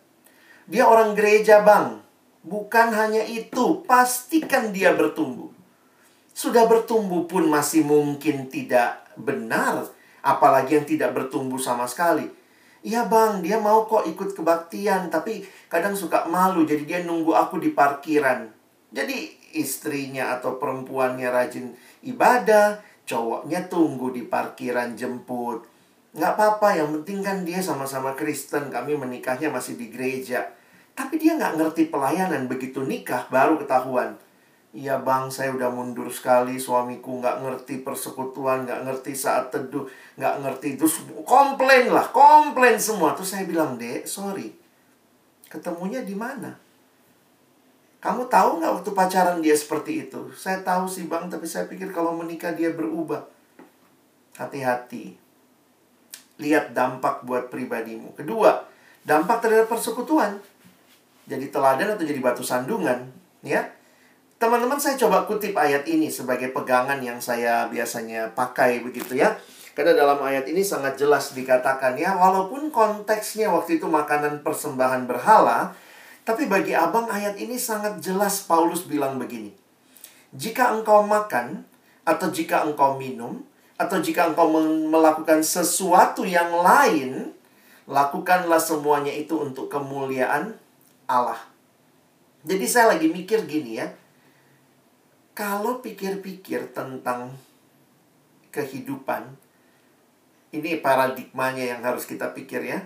[0.68, 2.00] Dia orang gereja, bang.
[2.44, 5.55] Bukan hanya itu, pastikan dia bertumbuh.
[6.36, 9.88] Sudah bertumbuh pun masih mungkin tidak benar.
[10.20, 12.28] Apalagi yang tidak bertumbuh sama sekali.
[12.84, 17.56] Iya bang, dia mau kok ikut kebaktian, tapi kadang suka malu, jadi dia nunggu aku
[17.56, 18.52] di parkiran.
[18.92, 21.72] Jadi istrinya atau perempuannya rajin
[22.04, 25.66] ibadah, cowoknya tunggu di parkiran jemput.
[26.14, 30.46] Nggak apa-apa, yang penting kan dia sama-sama Kristen, kami menikahnya masih di gereja.
[30.94, 34.20] Tapi dia nggak ngerti pelayanan, begitu nikah baru ketahuan.
[34.76, 39.88] Iya bang, saya udah mundur sekali, suamiku nggak ngerti persekutuan, nggak ngerti saat teduh,
[40.20, 40.76] nggak ngerti.
[40.76, 43.16] Terus komplain lah, komplain semua.
[43.16, 44.52] Terus saya bilang, dek, sorry.
[45.48, 46.52] Ketemunya di mana?
[48.04, 50.28] Kamu tahu nggak waktu pacaran dia seperti itu?
[50.36, 53.24] Saya tahu sih bang, tapi saya pikir kalau menikah dia berubah.
[54.36, 55.16] Hati-hati.
[56.36, 58.12] Lihat dampak buat pribadimu.
[58.12, 58.60] Kedua,
[59.08, 60.36] dampak terhadap persekutuan.
[61.24, 63.08] Jadi teladan atau jadi batu sandungan.
[63.40, 63.72] Ya,
[64.36, 69.32] Teman-teman saya coba kutip ayat ini sebagai pegangan yang saya biasanya pakai begitu ya.
[69.72, 75.72] Karena dalam ayat ini sangat jelas dikatakan ya, walaupun konteksnya waktu itu makanan persembahan berhala,
[76.24, 79.52] tapi bagi abang ayat ini sangat jelas Paulus bilang begini.
[80.36, 81.64] Jika engkau makan,
[82.04, 83.40] atau jika engkau minum,
[83.76, 84.52] atau jika engkau
[84.88, 87.32] melakukan sesuatu yang lain,
[87.88, 90.56] lakukanlah semuanya itu untuk kemuliaan
[91.08, 91.40] Allah.
[92.44, 93.92] Jadi saya lagi mikir gini ya,
[95.36, 97.28] kalau pikir-pikir tentang
[98.48, 99.36] kehidupan,
[100.56, 102.80] ini paradigmanya yang harus kita pikir ya.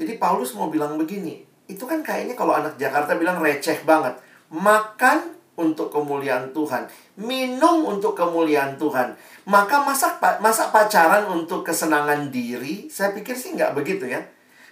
[0.00, 4.16] Jadi Paulus mau bilang begini, itu kan kayaknya kalau anak Jakarta bilang receh banget.
[4.48, 6.88] Makan untuk kemuliaan Tuhan,
[7.20, 9.12] minum untuk kemuliaan Tuhan.
[9.44, 12.88] Maka masa masa pacaran untuk kesenangan diri?
[12.88, 14.24] Saya pikir sih nggak begitu ya.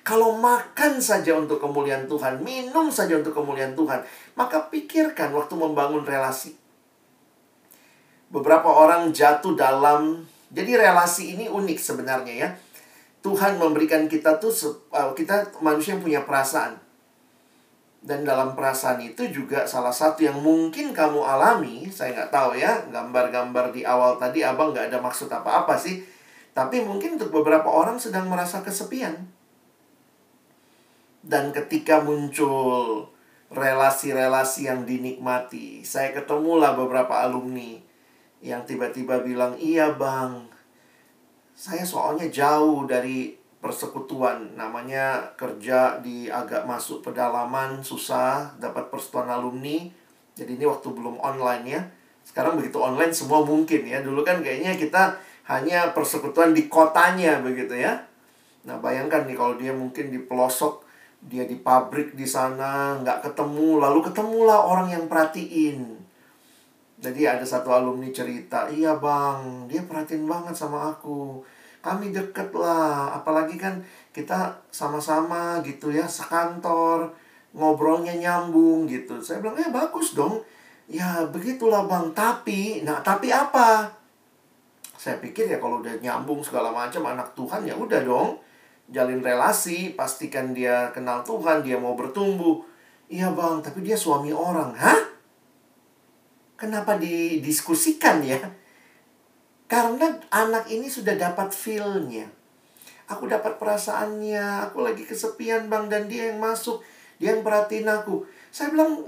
[0.03, 4.03] Kalau makan saja untuk kemuliaan Tuhan, minum saja untuk kemuliaan Tuhan,
[4.35, 6.62] maka pikirkan waktu membangun relasi
[8.33, 12.49] beberapa orang jatuh dalam jadi relasi ini unik sebenarnya ya.
[13.23, 14.51] Tuhan memberikan kita tuh
[14.91, 16.77] uh, kita manusia yang punya perasaan.
[18.03, 22.83] Dan dalam perasaan itu juga salah satu yang mungkin kamu alami, saya nggak tahu ya,
[22.91, 26.03] gambar-gambar di awal tadi abang nggak ada maksud apa-apa sih.
[26.51, 29.23] Tapi mungkin untuk beberapa orang sedang merasa kesepian.
[31.23, 33.07] Dan ketika muncul
[33.55, 37.92] relasi-relasi yang dinikmati, saya ketemulah beberapa alumni
[38.43, 40.51] yang tiba-tiba bilang, "Iya, Bang.
[41.55, 44.59] Saya soalnya jauh dari persekutuan.
[44.59, 49.87] Namanya kerja di agak masuk pedalaman, susah dapat persetujuan alumni.
[50.35, 51.81] Jadi ini waktu belum online ya.
[52.27, 54.03] Sekarang begitu online semua mungkin ya.
[54.03, 55.15] Dulu kan kayaknya kita
[55.47, 58.03] hanya persekutuan di kotanya begitu ya.
[58.67, 60.83] Nah, bayangkan nih kalau dia mungkin di pelosok
[61.23, 66.02] dia di pabrik di sana nggak ketemu lalu ketemulah orang yang perhatiin
[67.03, 71.43] jadi ada satu alumni cerita, iya bang, dia perhatiin banget sama aku.
[71.83, 73.83] Kami deket lah, apalagi kan
[74.15, 77.11] kita sama-sama gitu ya, sekantor,
[77.59, 79.19] ngobrolnya nyambung gitu.
[79.19, 80.47] Saya bilang, ya bagus dong.
[80.87, 83.91] Ya begitulah bang, tapi, nah tapi apa?
[84.95, 88.39] Saya pikir ya kalau udah nyambung segala macam anak Tuhan ya udah dong.
[88.95, 92.63] Jalin relasi, pastikan dia kenal Tuhan, dia mau bertumbuh.
[93.11, 94.71] Iya bang, tapi dia suami orang.
[94.79, 95.12] Hah?
[96.63, 98.39] Kenapa didiskusikan ya?
[99.67, 102.31] Karena anak ini sudah dapat feel-nya.
[103.11, 106.79] Aku dapat perasaannya, aku lagi kesepian bang dan dia yang masuk,
[107.19, 108.23] dia yang perhatiin aku.
[108.55, 109.03] Saya bilang,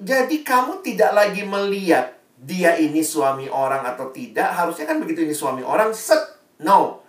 [0.00, 4.56] jadi kamu tidak lagi melihat dia ini suami orang atau tidak.
[4.56, 6.24] Harusnya kan begitu ini suami orang, set,
[6.64, 7.04] no.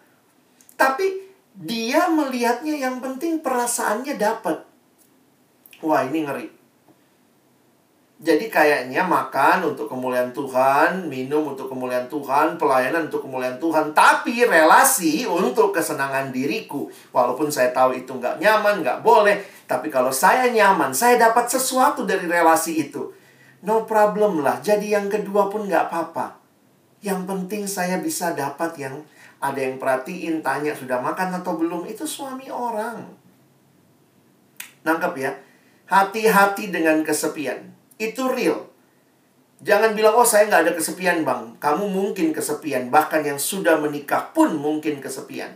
[0.76, 1.24] Tapi
[1.56, 4.60] dia melihatnya yang penting perasaannya dapat.
[5.80, 6.63] Wah ini ngeri.
[8.24, 13.92] Jadi kayaknya makan untuk kemuliaan Tuhan, minum untuk kemuliaan Tuhan, pelayanan untuk kemuliaan Tuhan.
[13.92, 16.88] Tapi relasi untuk kesenangan diriku.
[17.12, 19.44] Walaupun saya tahu itu nggak nyaman, nggak boleh.
[19.68, 23.12] Tapi kalau saya nyaman, saya dapat sesuatu dari relasi itu.
[23.68, 24.64] No problem lah.
[24.64, 26.40] Jadi yang kedua pun nggak apa-apa.
[27.04, 29.04] Yang penting saya bisa dapat yang
[29.44, 31.84] ada yang perhatiin, tanya sudah makan atau belum.
[31.92, 33.04] Itu suami orang.
[34.88, 35.36] Nangkep ya?
[35.92, 37.83] Hati-hati dengan kesepian.
[38.04, 38.68] Itu real.
[39.64, 41.56] Jangan bilang, oh saya nggak ada kesepian bang.
[41.56, 42.92] Kamu mungkin kesepian.
[42.92, 45.56] Bahkan yang sudah menikah pun mungkin kesepian.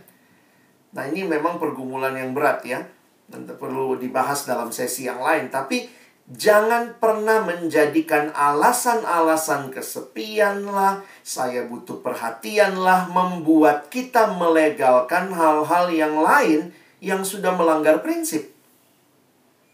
[0.96, 2.80] Nah ini memang pergumulan yang berat ya.
[3.28, 5.52] Nanti perlu dibahas dalam sesi yang lain.
[5.52, 15.88] Tapi Jangan pernah menjadikan alasan-alasan kesepian lah, saya butuh perhatian lah, membuat kita melegalkan hal-hal
[15.88, 18.52] yang lain yang sudah melanggar prinsip.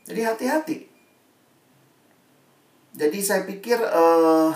[0.06, 0.93] Jadi hati-hati.
[2.94, 4.54] Jadi saya pikir, uh,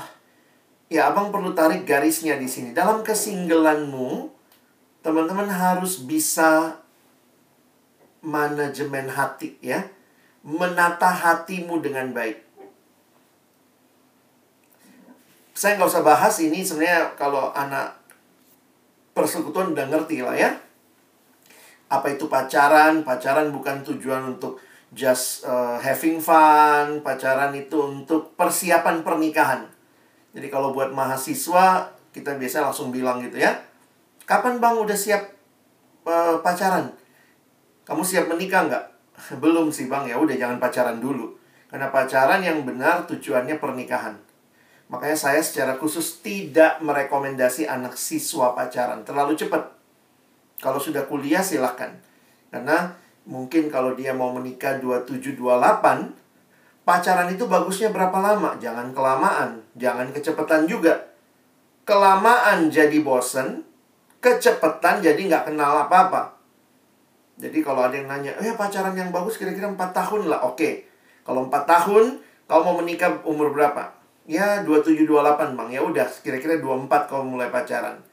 [0.87, 2.71] ya abang perlu tarik garisnya di sini.
[2.71, 4.31] Dalam kesinggelanmu,
[5.03, 6.79] teman-teman harus bisa
[8.19, 9.87] manajemen hati ya
[10.43, 12.39] menata hatimu dengan baik.
[15.55, 17.99] Saya nggak usah bahas ini sebenarnya kalau anak
[19.11, 20.51] persekutuan udah ngerti lah ya.
[21.91, 23.03] Apa itu pacaran?
[23.03, 27.01] Pacaran bukan tujuan untuk just uh, having fun.
[27.05, 29.69] Pacaran itu untuk persiapan pernikahan.
[30.33, 33.57] Jadi kalau buat mahasiswa kita biasa langsung bilang gitu ya.
[34.29, 35.23] Kapan bang udah siap
[36.05, 36.93] uh, pacaran?
[37.89, 38.85] Kamu siap menikah nggak?
[39.43, 41.33] Belum sih bang, ya udah jangan pacaran dulu.
[41.69, 44.17] Karena pacaran yang benar tujuannya pernikahan.
[44.89, 49.05] Makanya saya secara khusus tidak merekomendasi anak siswa pacaran.
[49.05, 49.69] Terlalu cepat.
[50.65, 51.93] Kalau sudah kuliah silahkan.
[52.49, 52.97] Karena
[53.29, 55.37] mungkin kalau dia mau menikah 27-28,
[56.89, 58.57] pacaran itu bagusnya berapa lama?
[58.57, 59.61] Jangan kelamaan.
[59.77, 61.13] Jangan kecepatan juga.
[61.85, 63.65] Kelamaan jadi bosen,
[64.25, 66.41] kecepatan jadi nggak kenal apa-apa.
[67.39, 70.43] Jadi kalau ada yang nanya, eh pacaran yang bagus kira-kira 4 tahun lah.
[70.49, 70.91] Oke.
[71.23, 72.19] Kalau 4 tahun,
[72.51, 73.95] kau mau menikah umur berapa?
[74.27, 75.71] Ya 27 28, Bang.
[75.71, 78.08] Ya udah, kira-kira 24 kau mulai pacaran.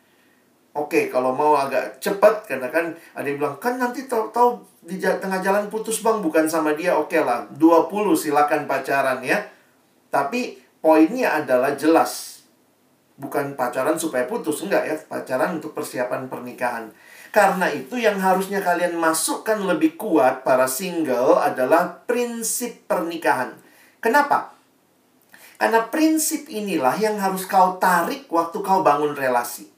[0.75, 5.39] Oke, kalau mau agak cepat karena kan ada yang bilang, "Kan nanti tahu-tahu di tengah
[5.39, 9.39] jalan putus, Bang, bukan sama dia." Oke lah, 20 silakan pacaran ya.
[10.11, 12.43] Tapi poinnya adalah jelas.
[13.15, 14.95] Bukan pacaran supaya putus, enggak ya.
[14.99, 16.91] Pacaran untuk persiapan pernikahan.
[17.31, 23.55] Karena itu yang harusnya kalian masukkan lebih kuat para single adalah prinsip pernikahan.
[24.03, 24.51] Kenapa?
[25.55, 29.74] Karena prinsip inilah yang harus kau tarik waktu kau bangun relasi.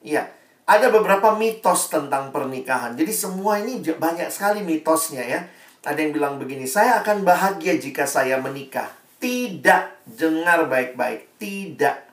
[0.00, 0.32] Ya,
[0.64, 2.96] ada beberapa mitos tentang pernikahan.
[2.96, 5.40] Jadi semua ini banyak sekali mitosnya ya.
[5.80, 8.92] Ada yang bilang begini, saya akan bahagia jika saya menikah.
[9.20, 11.40] Tidak, dengar baik-baik.
[11.40, 12.10] Tidak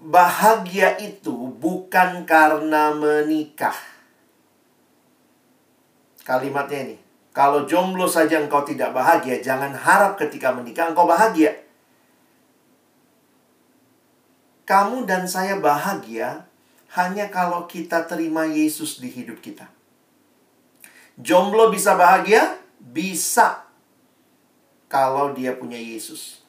[0.00, 3.76] bahagia itu bukan karena menikah.
[6.24, 6.96] Kalimatnya ini.
[7.30, 11.54] Kalau jomblo saja engkau tidak bahagia, jangan harap ketika menikah engkau bahagia.
[14.70, 16.46] Kamu dan saya bahagia
[16.94, 19.66] hanya kalau kita terima Yesus di hidup kita.
[21.18, 22.54] Jomblo bisa bahagia?
[22.78, 23.66] Bisa.
[24.86, 26.46] Kalau dia punya Yesus.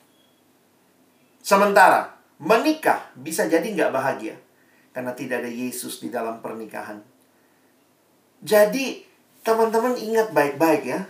[1.41, 4.33] Sementara, Menikah bisa jadi nggak bahagia
[4.97, 6.97] karena tidak ada Yesus di dalam pernikahan.
[8.41, 9.05] Jadi,
[9.45, 11.05] teman-teman ingat baik-baik ya.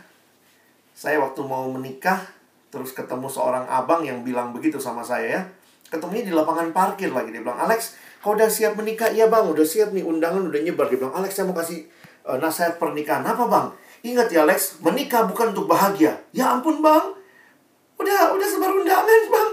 [0.91, 2.19] Saya waktu mau menikah,
[2.67, 5.41] terus ketemu seorang abang yang bilang begitu sama saya ya.
[5.91, 7.35] Ketemunya di lapangan parkir lagi.
[7.35, 9.11] Dia bilang, Alex, kau udah siap menikah?
[9.11, 10.87] Iya bang, udah siap nih, undangan udah nyebar.
[10.87, 11.83] Dia bilang, Alex, saya mau kasih
[12.23, 13.27] uh, nasihat pernikahan.
[13.27, 13.67] Apa bang?
[14.07, 16.15] Ingat ya Alex, menikah bukan untuk bahagia.
[16.31, 17.11] Ya ampun bang,
[17.99, 19.51] udah udah sebar undangan bang.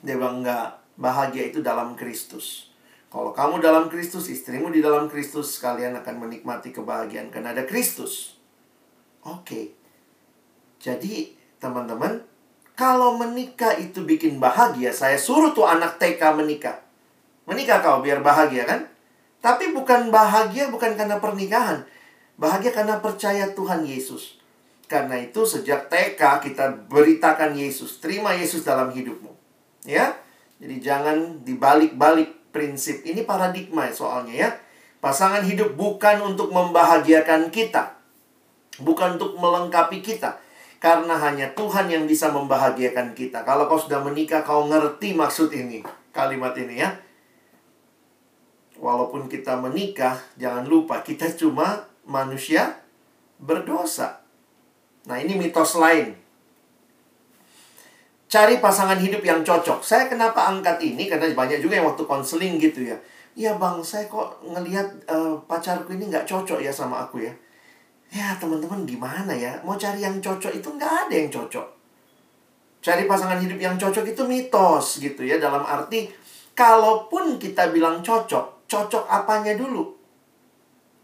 [0.00, 2.72] Dia bilang enggak, bahagia itu dalam Kristus.
[3.10, 8.38] Kalau kamu dalam Kristus, istrimu di dalam Kristus, kalian akan menikmati kebahagiaan karena ada Kristus.
[9.26, 9.74] Oke.
[10.78, 12.22] Jadi, teman-teman,
[12.80, 16.80] kalau menikah itu bikin bahagia, saya suruh tuh anak TK menikah.
[17.44, 18.88] Menikah kau biar bahagia kan?
[19.44, 21.84] Tapi bukan bahagia bukan karena pernikahan.
[22.40, 24.40] Bahagia karena percaya Tuhan Yesus.
[24.88, 28.00] Karena itu sejak TK kita beritakan Yesus.
[28.00, 29.28] Terima Yesus dalam hidupmu.
[29.84, 30.16] Ya.
[30.56, 33.04] Jadi jangan dibalik-balik prinsip.
[33.04, 34.50] Ini paradigma soalnya ya.
[35.04, 37.92] Pasangan hidup bukan untuk membahagiakan kita.
[38.80, 40.40] Bukan untuk melengkapi kita.
[40.80, 43.44] Karena hanya Tuhan yang bisa membahagiakan kita.
[43.44, 45.84] Kalau kau sudah menikah, kau ngerti maksud ini.
[46.10, 46.96] Kalimat ini ya.
[48.80, 52.80] Walaupun kita menikah, jangan lupa kita cuma manusia
[53.36, 54.24] berdosa.
[55.04, 56.16] Nah, ini mitos lain
[58.30, 59.82] cari pasangan hidup yang cocok.
[59.82, 61.10] Saya kenapa angkat ini?
[61.10, 62.96] Karena banyak juga yang waktu konseling gitu ya.
[63.34, 67.34] Ya bang, saya kok ngelihat uh, pacarku ini nggak cocok ya sama aku ya.
[68.10, 69.62] Ya teman-teman gimana ya?
[69.62, 71.66] Mau cari yang cocok itu nggak ada yang cocok.
[72.80, 75.38] Cari pasangan hidup yang cocok itu mitos gitu ya.
[75.38, 76.10] Dalam arti,
[76.58, 79.94] kalaupun kita bilang cocok, cocok apanya dulu?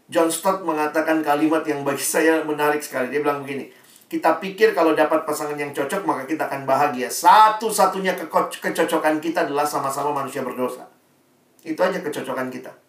[0.07, 3.07] John Stott mengatakan kalimat yang bagi saya menarik sekali.
[3.07, 3.71] Dia bilang begini,
[4.11, 7.07] kita pikir kalau dapat pasangan yang cocok, maka kita akan bahagia.
[7.07, 8.19] Satu-satunya
[8.59, 10.87] kecocokan kita adalah sama-sama manusia berdosa.
[11.63, 12.86] Itu aja kecocokan kita.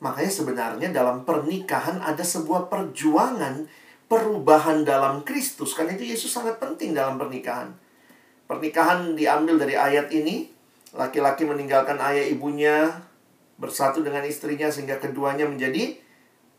[0.00, 3.68] Makanya sebenarnya dalam pernikahan ada sebuah perjuangan
[4.08, 5.76] perubahan dalam Kristus.
[5.76, 7.70] Karena itu Yesus sangat penting dalam pernikahan.
[8.48, 10.50] Pernikahan diambil dari ayat ini.
[10.90, 12.90] Laki-laki meninggalkan ayah ibunya,
[13.60, 15.94] bersatu dengan istrinya sehingga keduanya menjadi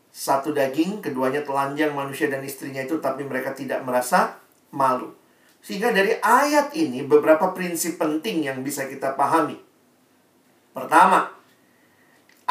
[0.08, 4.40] satu daging, keduanya telanjang manusia dan istrinya itu tapi mereka tidak merasa
[4.72, 5.12] malu.
[5.60, 9.60] Sehingga dari ayat ini beberapa prinsip penting yang bisa kita pahami.
[10.72, 11.41] Pertama,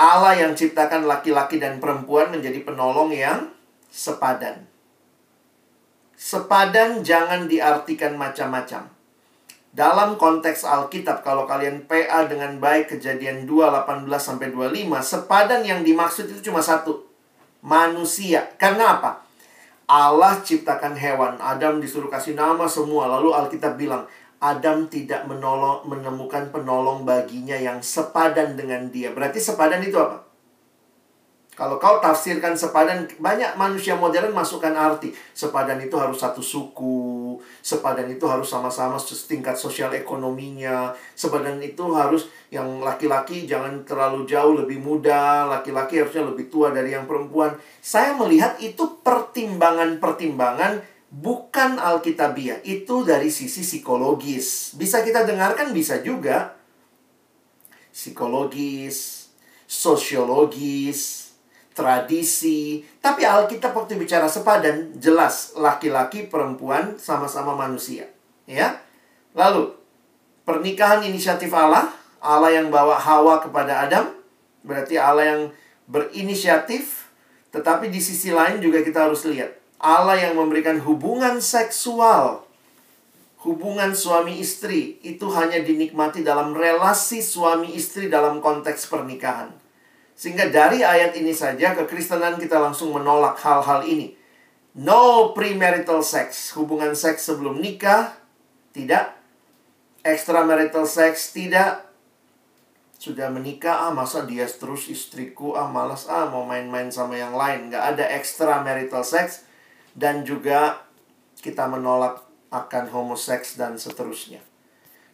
[0.02, 3.54] Allah yang ciptakan laki-laki dan perempuan menjadi penolong yang
[3.94, 4.66] sepadan.
[6.18, 8.90] Sepadan jangan diartikan macam-macam.
[9.72, 15.86] Dalam konteks Alkitab, kalau kalian PA dengan baik kejadian 2, 18 sampai 25, sepadan yang
[15.86, 17.06] dimaksud itu cuma satu.
[17.62, 18.58] Manusia.
[18.58, 19.22] Karena apa?
[19.86, 21.38] Allah ciptakan hewan.
[21.38, 23.06] Adam disuruh kasih nama semua.
[23.06, 24.10] Lalu Alkitab bilang,
[24.42, 29.14] Adam tidak menolong, menemukan penolong baginya yang sepadan dengan dia.
[29.14, 30.32] Berarti sepadan itu apa?
[31.52, 35.14] Kalau kau tafsirkan sepadan, banyak manusia modern masukkan arti.
[35.36, 42.34] Sepadan itu harus satu suku, sepadan itu harus sama-sama setingkat sosial ekonominya, sepadan itu harus
[42.50, 47.54] yang laki-laki jangan terlalu jauh lebih muda, laki-laki harusnya lebih tua dari yang perempuan.
[47.78, 54.74] Saya melihat itu pertimbangan-pertimbangan bukan alkitabiah, itu dari sisi psikologis.
[54.80, 56.56] Bisa kita dengarkan bisa juga
[57.92, 59.28] psikologis,
[59.68, 61.32] sosiologis,
[61.76, 62.88] tradisi.
[63.04, 68.08] Tapi Alkitab waktu bicara sepadan, jelas laki-laki, perempuan sama-sama manusia.
[68.48, 68.80] Ya.
[69.36, 69.76] Lalu,
[70.48, 71.92] pernikahan inisiatif Allah,
[72.24, 74.12] Allah yang bawa Hawa kepada Adam,
[74.64, 75.42] berarti Allah yang
[75.88, 77.12] berinisiatif,
[77.52, 82.46] tetapi di sisi lain juga kita harus lihat, Allah yang memberikan hubungan seksual,
[83.42, 89.50] hubungan suami istri, itu hanya dinikmati dalam relasi suami istri dalam konteks pernikahan.
[90.14, 94.14] Sehingga dari ayat ini saja kekristenan kita langsung menolak hal-hal ini.
[94.78, 98.14] No premarital sex, hubungan seks sebelum nikah,
[98.78, 99.18] tidak.
[100.06, 101.90] Extramarital sex, tidak.
[103.02, 107.74] Sudah menikah, ah masa dia terus istriku, ah malas, ah mau main-main sama yang lain.
[107.74, 109.50] Nggak ada extramarital sex.
[109.92, 110.88] Dan juga
[111.42, 114.44] kita menolak akan homoseks dan seterusnya.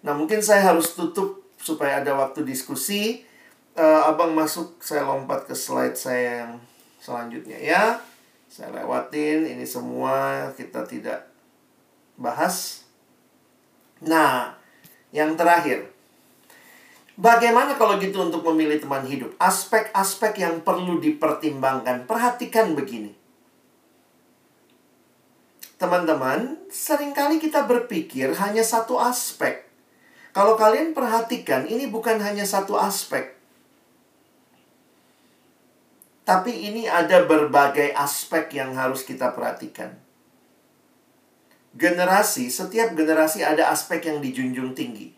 [0.02, 3.24] Nah mungkin saya harus tutup supaya ada waktu diskusi.
[3.78, 6.52] Uh, abang masuk saya lompat ke slide saya yang
[6.98, 8.02] selanjutnya ya.
[8.50, 11.30] Saya lewatin ini semua kita tidak
[12.18, 12.86] bahas.
[14.02, 14.58] Nah
[15.14, 15.94] yang terakhir.
[17.18, 19.34] Bagaimana kalau gitu untuk memilih teman hidup?
[19.42, 22.06] Aspek-aspek yang perlu dipertimbangkan.
[22.06, 23.17] Perhatikan begini
[25.78, 29.68] teman-teman sering kali kita berpikir hanya satu aspek
[30.38, 33.34] kalau kalian perhatikan, ini bukan hanya satu aspek.
[36.22, 39.98] Tapi ini ada berbagai aspek yang harus kita perhatikan.
[41.74, 45.18] Generasi, setiap generasi ada aspek yang dijunjung tinggi.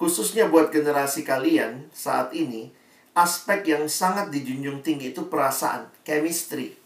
[0.00, 2.72] Khususnya buat generasi kalian saat ini,
[3.12, 6.79] aspek yang sangat dijunjung tinggi itu perasaan, chemistry.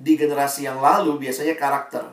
[0.00, 2.08] Di generasi yang lalu biasanya karakter.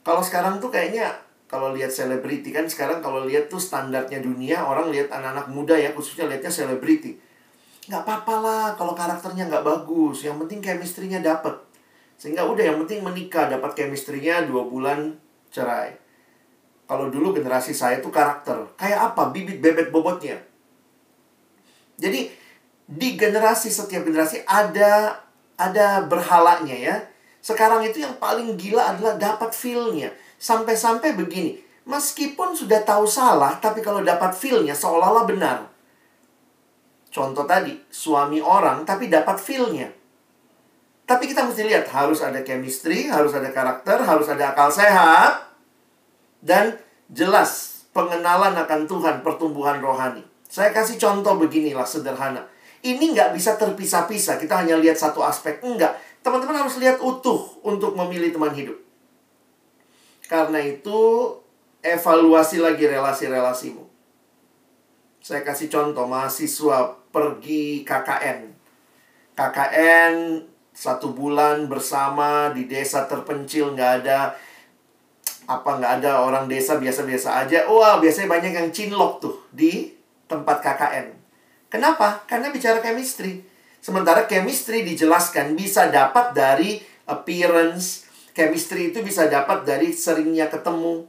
[0.00, 1.12] Kalau sekarang tuh kayaknya
[1.48, 5.92] kalau lihat selebriti kan sekarang kalau lihat tuh standarnya dunia orang lihat anak-anak muda ya
[5.92, 7.20] khususnya lihatnya selebriti.
[7.88, 11.56] Nggak apa-apa lah kalau karakternya nggak bagus yang penting chemistry-nya dapet.
[12.20, 15.16] Sehingga udah yang penting menikah dapat chemistry-nya dua bulan
[15.52, 15.96] cerai.
[16.88, 18.64] Kalau dulu generasi saya tuh karakter.
[18.80, 19.28] Kayak apa?
[19.28, 20.40] Bibit bebet bobotnya.
[22.00, 22.32] Jadi
[22.88, 25.20] di generasi setiap generasi ada
[25.60, 26.96] ada berhalanya ya
[27.40, 31.58] sekarang itu yang paling gila adalah dapat feel-nya sampai-sampai begini
[31.88, 35.58] meskipun sudah tahu salah tapi kalau dapat feel-nya seolah-olah benar
[37.08, 39.88] Contoh tadi, suami orang tapi dapat feel-nya.
[41.08, 45.50] Tapi kita mesti lihat, harus ada chemistry, harus ada karakter, harus ada akal sehat,
[46.44, 46.76] dan
[47.08, 50.20] jelas pengenalan akan Tuhan, pertumbuhan rohani.
[50.52, 52.44] Saya kasih contoh beginilah, sederhana.
[52.84, 55.64] Ini nggak bisa terpisah-pisah, kita hanya lihat satu aspek.
[55.64, 55.96] Enggak,
[56.28, 58.76] teman-teman harus lihat utuh untuk memilih teman hidup.
[60.28, 61.32] Karena itu,
[61.80, 63.88] evaluasi lagi relasi-relasimu.
[65.24, 68.52] Saya kasih contoh, mahasiswa pergi KKN.
[69.32, 70.44] KKN
[70.76, 74.36] satu bulan bersama di desa terpencil nggak ada
[75.48, 79.90] apa nggak ada orang desa biasa-biasa aja wah biasanya banyak yang cinlok tuh di
[80.30, 81.10] tempat KKN
[81.66, 83.42] kenapa karena bicara chemistry
[83.78, 88.06] sementara chemistry dijelaskan bisa dapat dari appearance.
[88.36, 91.06] Chemistry itu bisa dapat dari seringnya ketemu.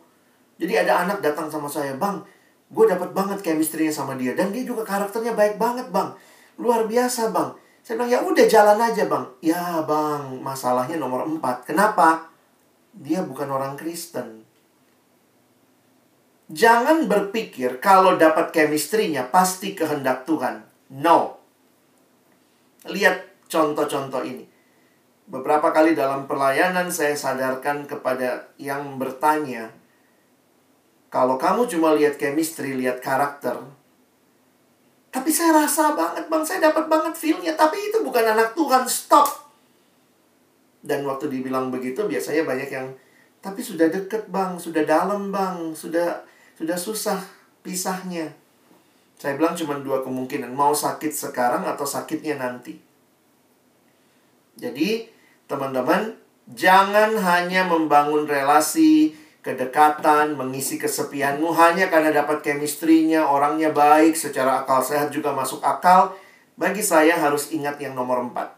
[0.58, 2.26] Jadi ada anak datang sama saya bang
[2.70, 6.14] gue dapat banget chemistry-nya sama dia dan dia juga karakternya baik banget bang.
[6.62, 7.58] Luar biasa bang.
[7.82, 9.26] Saya bilang ya udah jalan aja bang.
[9.42, 11.66] Ya bang masalahnya nomor empat.
[11.66, 12.30] Kenapa?
[12.94, 14.46] Dia bukan orang Kristen.
[16.50, 20.66] Jangan berpikir kalau dapat chemistry-nya pasti kehendak Tuhan.
[20.94, 21.39] No.
[22.88, 24.46] Lihat contoh-contoh ini.
[25.30, 29.70] Beberapa kali dalam pelayanan saya sadarkan kepada yang bertanya,
[31.10, 33.62] kalau kamu cuma lihat chemistry, lihat karakter,
[35.10, 39.26] tapi saya rasa banget bang, saya dapat banget feel-nya, tapi itu bukan anak Tuhan, stop.
[40.86, 42.88] Dan waktu dibilang begitu biasanya banyak yang
[43.42, 46.24] tapi sudah deket bang, sudah dalam bang, sudah
[46.56, 47.20] sudah susah
[47.66, 48.32] pisahnya.
[49.20, 52.80] Saya bilang cuma dua kemungkinan, mau sakit sekarang atau sakitnya nanti.
[54.56, 55.12] Jadi,
[55.44, 56.16] teman-teman,
[56.48, 59.12] jangan hanya membangun relasi,
[59.44, 66.16] kedekatan, mengisi kesepianmu hanya karena dapat chemistry-nya, orangnya baik, secara akal sehat juga masuk akal.
[66.56, 68.56] Bagi saya harus ingat yang nomor empat.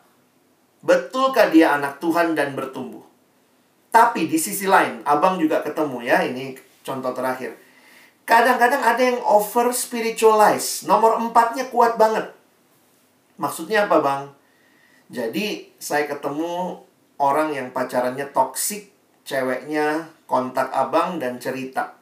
[0.85, 3.05] Betulkah dia anak Tuhan dan bertumbuh?
[3.89, 6.53] Tapi di sisi lain, abang juga ketemu ya, ini
[6.85, 7.57] contoh terakhir.
[8.31, 10.87] Kadang-kadang ada yang over spiritualize.
[10.87, 12.31] Nomor empatnya kuat banget.
[13.35, 14.23] Maksudnya apa bang?
[15.11, 16.79] Jadi saya ketemu
[17.19, 18.87] orang yang pacarannya toksik,
[19.27, 21.99] ceweknya kontak abang dan cerita.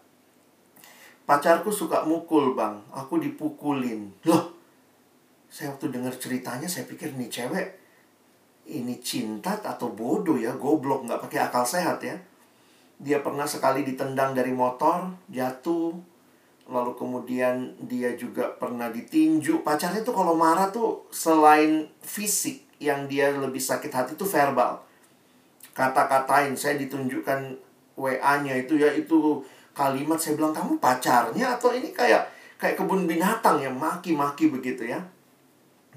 [1.25, 4.13] Pacarku suka mukul bang, aku dipukulin.
[4.29, 4.53] Loh,
[5.49, 7.67] saya waktu dengar ceritanya saya pikir nih cewek
[8.69, 12.13] ini cinta atau bodoh ya, goblok nggak pakai akal sehat ya.
[13.01, 15.97] Dia pernah sekali ditendang dari motor, jatuh,
[16.69, 19.65] lalu kemudian dia juga pernah ditinju.
[19.65, 24.79] Pacarnya tuh kalau marah tuh selain fisik yang dia lebih sakit hati tuh verbal.
[25.73, 27.57] Kata-katain, saya ditunjukkan
[27.99, 29.43] WA-nya itu ya itu
[29.75, 32.27] kalimat saya bilang kamu pacarnya atau ini kayak
[32.59, 34.99] kayak kebun binatang yang maki-maki begitu ya.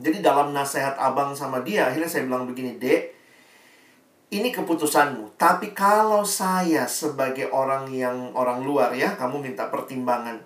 [0.01, 3.13] Jadi dalam nasihat abang sama dia, akhirnya saya bilang begini, Dek,
[4.33, 5.37] ini keputusanmu.
[5.37, 10.41] Tapi kalau saya sebagai orang yang orang luar ya, kamu minta pertimbangan.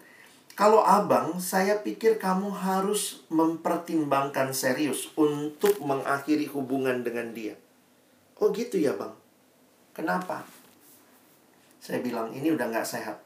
[0.57, 7.61] Kalau abang, saya pikir kamu harus mempertimbangkan serius untuk mengakhiri hubungan dengan dia.
[8.41, 9.13] Oh gitu ya bang?
[9.93, 10.49] Kenapa?
[11.77, 13.21] Saya bilang, ini udah gak sehat.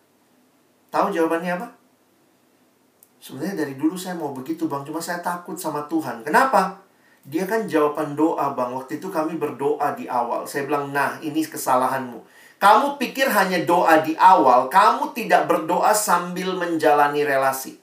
[0.90, 1.68] Tahu jawabannya apa?
[3.22, 6.26] Sebenarnya dari dulu saya mau begitu bang, cuma saya takut sama Tuhan.
[6.26, 6.82] Kenapa?
[7.22, 8.74] Dia kan jawaban doa bang.
[8.74, 10.50] Waktu itu kami berdoa di awal.
[10.50, 12.39] Saya bilang, nah ini kesalahanmu.
[12.60, 17.80] Kamu pikir hanya doa di awal, kamu tidak berdoa sambil menjalani relasi.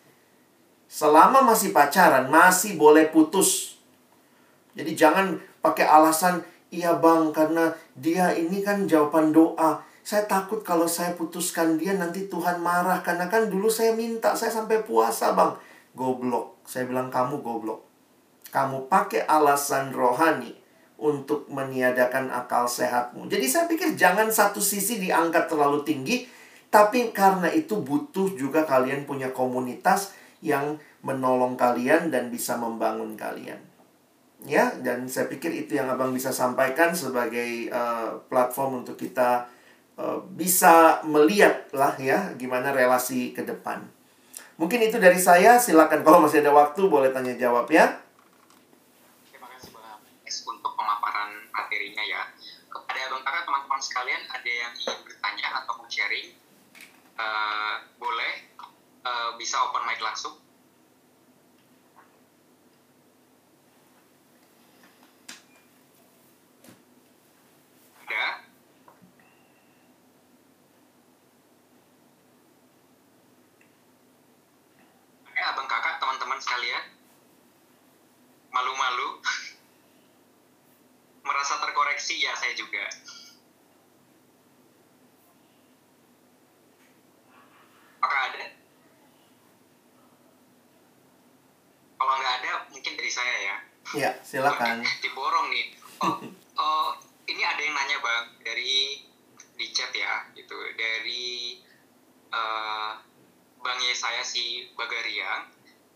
[0.85, 3.81] Selama masih pacaran, masih boleh putus.
[4.77, 9.81] Jadi jangan pakai alasan, iya bang, karena dia ini kan jawaban doa.
[10.05, 14.53] Saya takut kalau saya putuskan dia nanti Tuhan marah karena kan dulu saya minta saya
[14.53, 15.57] sampai puasa, Bang.
[15.97, 16.61] Goblok.
[16.69, 17.81] Saya bilang kamu goblok.
[18.53, 20.66] Kamu pakai alasan rohani
[20.97, 23.29] untuk meniadakan akal sehatmu.
[23.29, 26.25] Jadi saya pikir jangan satu sisi diangkat terlalu tinggi,
[26.73, 33.61] tapi karena itu butuh juga kalian punya komunitas yang menolong kalian dan bisa membangun kalian.
[34.45, 39.49] Ya, dan saya pikir itu yang Abang bisa sampaikan sebagai uh, platform untuk kita
[39.97, 43.81] Eh, bisa melihat lah ya gimana relasi ke depan.
[44.61, 45.57] Mungkin itu dari saya.
[45.57, 47.97] Silakan kalau masih ada waktu boleh tanya jawab ya.
[49.33, 52.21] Terima kasih Bang untuk pemaparan materinya ya.
[52.69, 56.29] Kepada abang kakak teman-teman sekalian ada yang ingin bertanya atau mau sharing,
[57.17, 58.33] uh, boleh
[59.01, 60.37] uh, bisa open mic langsung.
[68.05, 68.47] Ada?
[75.47, 76.83] abang kakak teman-teman sekalian
[78.51, 79.23] malu-malu
[81.23, 82.83] merasa terkoreksi ya saya juga
[87.99, 88.43] apakah ada
[91.95, 93.55] kalau nggak ada mungkin dari saya ya
[93.95, 95.65] ya silakan diborong nih
[96.05, 96.15] oh,
[96.61, 96.89] oh
[97.25, 99.01] ini ada yang nanya bang dari
[99.57, 101.57] di chat ya gitu dari
[102.29, 102.93] uh,
[103.67, 105.49] Bang saya si Bagariang,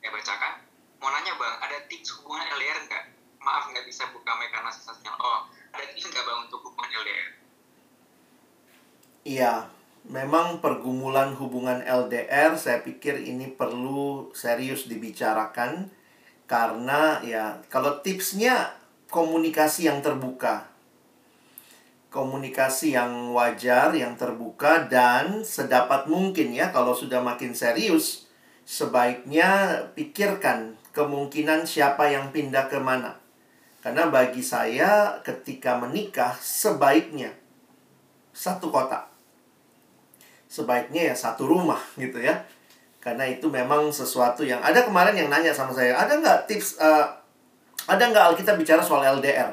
[0.03, 0.59] ya bacakan.
[0.99, 3.05] Mau nanya Bang, ada tips hubungan LDR nggak?
[3.39, 5.13] Maaf nggak bisa buka mekanisasinya.
[5.17, 7.29] Oh, ada tips nggak Bang untuk hubungan LDR?
[9.21, 9.53] Iya,
[10.09, 15.87] memang pergumulan hubungan LDR saya pikir ini perlu serius dibicarakan
[16.51, 18.75] karena ya kalau tipsnya
[19.07, 20.67] komunikasi yang terbuka.
[22.11, 28.27] Komunikasi yang wajar, yang terbuka dan sedapat mungkin ya kalau sudah makin serius
[28.67, 33.15] sebaiknya pikirkan kemungkinan siapa yang pindah ke mana.
[33.79, 37.31] Karena bagi saya ketika menikah sebaiknya
[38.35, 39.07] satu kota.
[40.51, 42.43] Sebaiknya ya satu rumah gitu ya.
[43.01, 47.09] Karena itu memang sesuatu yang ada kemarin yang nanya sama saya, ada nggak tips uh,
[47.89, 49.49] ada nggak Alkitab bicara soal LDR?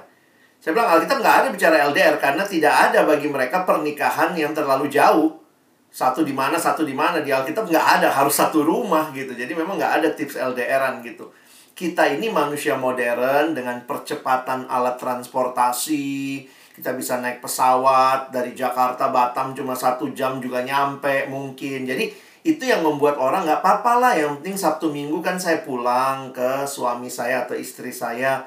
[0.61, 4.93] Saya bilang Alkitab nggak ada bicara LDR karena tidak ada bagi mereka pernikahan yang terlalu
[4.93, 5.41] jauh.
[5.89, 9.33] Satu di mana, satu di mana di Alkitab nggak ada harus satu rumah gitu.
[9.33, 11.33] Jadi memang nggak ada tips LDRan gitu.
[11.73, 16.45] Kita ini manusia modern dengan percepatan alat transportasi.
[16.77, 21.89] Kita bisa naik pesawat dari Jakarta Batam cuma satu jam juga nyampe mungkin.
[21.89, 24.13] Jadi itu yang membuat orang nggak apa-apa lah.
[24.19, 28.47] Yang penting Sabtu Minggu kan saya pulang ke suami saya atau istri saya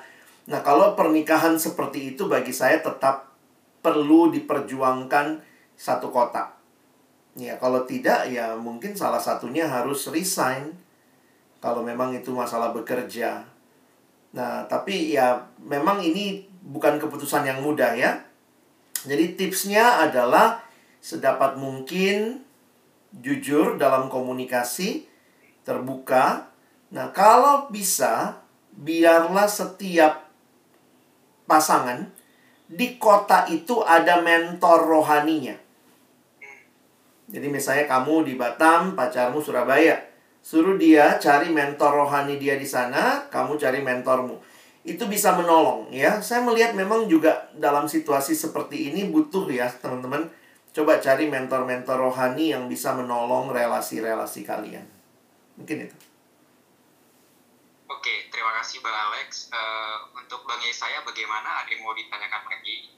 [0.50, 3.30] Nah, kalau pernikahan seperti itu bagi saya tetap
[3.86, 5.40] perlu diperjuangkan
[5.78, 6.58] satu kota.
[7.38, 10.74] Ya, kalau tidak ya mungkin salah satunya harus resign
[11.62, 13.46] kalau memang itu masalah bekerja.
[14.34, 18.20] Nah, tapi ya memang ini bukan keputusan yang mudah ya.
[19.06, 20.62] Jadi tipsnya adalah
[21.02, 22.44] sedapat mungkin
[23.16, 25.08] jujur dalam komunikasi,
[25.68, 26.48] terbuka.
[26.92, 28.40] Nah, kalau bisa
[28.72, 30.32] biarlah setiap
[31.48, 32.08] pasangan,
[32.72, 35.60] di kota itu ada mentor rohaninya.
[37.32, 40.12] Jadi misalnya kamu di Batam, pacarmu Surabaya.
[40.42, 44.36] Suruh dia cari mentor rohani dia di sana, kamu cari mentormu.
[44.82, 46.20] Itu bisa menolong ya.
[46.20, 50.28] Saya melihat memang juga dalam situasi seperti ini butuh ya, teman-teman.
[50.72, 54.88] Coba cari mentor-mentor rohani yang bisa menolong relasi-relasi kalian.
[55.60, 55.98] Mungkin itu.
[57.92, 59.52] Oke, terima kasih Bang Alex.
[59.52, 61.60] Uh, untuk Bang saya bagaimana?
[61.60, 62.96] Ada yang mau ditanyakan lagi?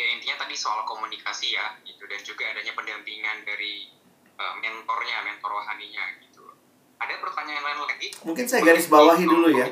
[0.00, 3.92] Ya intinya tadi soal komunikasi ya, gitu dan juga adanya pendampingan dari
[4.40, 6.48] uh, mentornya, mentor rohaninya gitu.
[6.96, 8.08] Ada pertanyaan lain lagi?
[8.24, 9.68] Mungkin saya garis bawahi dulu ya.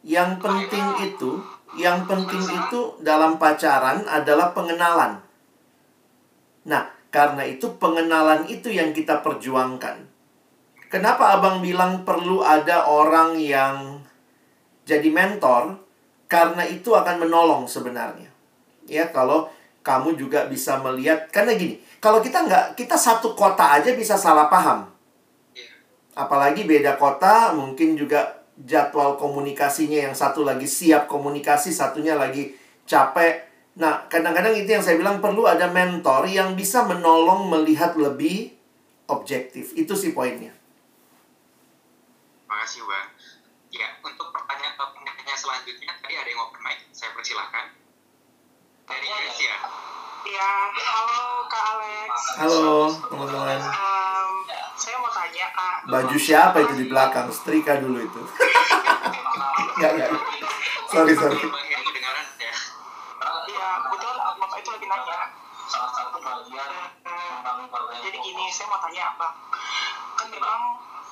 [0.00, 1.30] Yang penting itu,
[1.76, 5.27] yang penting itu dalam pacaran adalah pengenalan.
[6.68, 10.18] Nah, karena itu pengenalan itu yang kita perjuangkan
[10.88, 14.00] Kenapa abang bilang perlu ada orang yang
[14.88, 15.76] jadi mentor?
[16.24, 18.32] Karena itu akan menolong sebenarnya.
[18.88, 19.52] Ya, kalau
[19.84, 24.48] kamu juga bisa melihat karena gini, kalau kita nggak kita satu kota aja bisa salah
[24.48, 24.88] paham.
[26.16, 32.56] Apalagi beda kota, mungkin juga jadwal komunikasinya yang satu lagi siap komunikasi, satunya lagi
[32.88, 33.47] capek.
[33.78, 38.50] Nah, kadang-kadang itu yang saya bilang perlu ada mentor yang bisa menolong melihat lebih
[39.06, 39.70] objektif.
[39.78, 40.58] Itu sih poinnya
[42.68, 43.08] kasih Bang.
[43.72, 47.72] Ya, untuk pertanyaan pertanyaan selanjutnya tadi ada yang open mic, saya persilahkan.
[48.84, 49.56] Dari Chris ya.
[50.28, 52.12] Ya, halo Kak Alex.
[52.44, 53.56] Halo teman-teman.
[53.56, 54.32] Um,
[54.76, 55.76] saya mau tanya Kak.
[55.88, 57.32] Baju siapa itu di belakang?
[57.32, 58.20] Setrika dulu itu.
[59.80, 60.10] Enggak, enggak.
[60.92, 61.40] Sorry, sorry.
[64.88, 66.84] Bapak itu lagi nanya.
[68.00, 69.34] jadi gini, saya mau tanya Bang.
[70.16, 70.60] Kan memang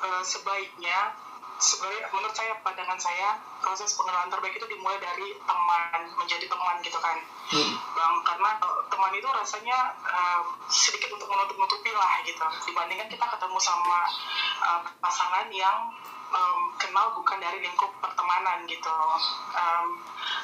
[0.00, 1.12] uh, sebaiknya
[1.56, 7.00] sebenarnya menurut saya pandangan saya proses pengenalan terbaik itu dimulai dari teman menjadi teman gitu
[7.00, 7.16] kan
[7.48, 7.72] hmm.
[7.96, 8.50] bang karena
[8.92, 14.04] teman itu rasanya um, sedikit untuk menutup nutupi lah gitu dibandingkan kita ketemu sama
[15.00, 15.88] pasangan yang
[16.28, 18.96] um, kenal bukan dari lingkup pertemanan gitu
[19.56, 19.86] um,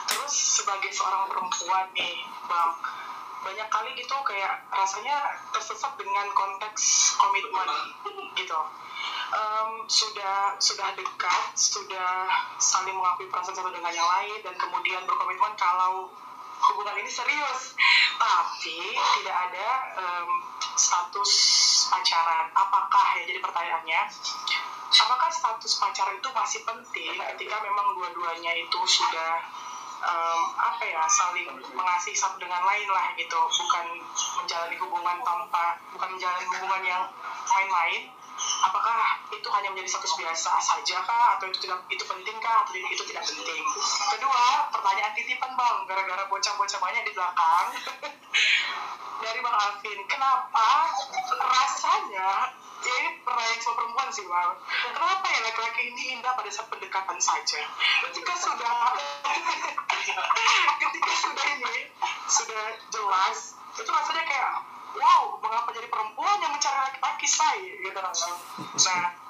[0.09, 2.73] terus sebagai seorang perempuan nih bang
[3.43, 7.69] banyak kali gitu kayak rasanya tersesat dengan konteks komitmen
[8.39, 8.61] gitu
[9.33, 12.29] um, sudah sudah dekat, sudah
[12.61, 16.13] saling mengakui perasaan satu dengan yang lain dan kemudian berkomitmen kalau
[16.63, 17.75] hubungan ini serius,
[18.21, 18.79] tapi
[19.19, 19.69] tidak ada
[19.99, 20.31] um,
[20.79, 21.33] status
[21.91, 22.47] pacaran.
[22.55, 23.23] Apakah ya?
[23.27, 24.01] Jadi pertanyaannya,
[24.95, 29.43] apakah status pacaran itu masih penting ketika memang dua-duanya itu sudah
[30.03, 33.87] um, apa ya saling mengasihi satu dengan lain lah gitu, bukan
[34.43, 37.03] menjalani hubungan tanpa bukan menjalani hubungan yang
[37.49, 38.03] main-main.
[38.43, 41.39] Apakah itu hanya menjadi status biasa saja kah?
[41.39, 42.67] Atau itu tidak itu penting kah?
[42.67, 43.63] Atau itu tidak penting?
[44.19, 45.77] Kedua pertanyaan titipan bang.
[45.87, 47.67] Gara-gara bocah-bocah banyak di belakang.
[49.23, 50.91] Dari bang Alvin kenapa
[51.39, 52.51] rasanya
[52.91, 54.51] ini pertanyaan soal perempuan sih bang.
[54.97, 57.61] Kenapa ya laki-laki ini indah pada saat pendekatan saja?
[58.11, 58.75] Ketika sudah
[60.83, 61.77] ketika sudah ini
[62.27, 63.39] sudah jelas
[63.79, 64.51] itu rasanya kayak
[64.99, 67.59] wow mengapa jadi perempuan yang mencari laki-laki say?
[67.81, 69.22] Gitu nah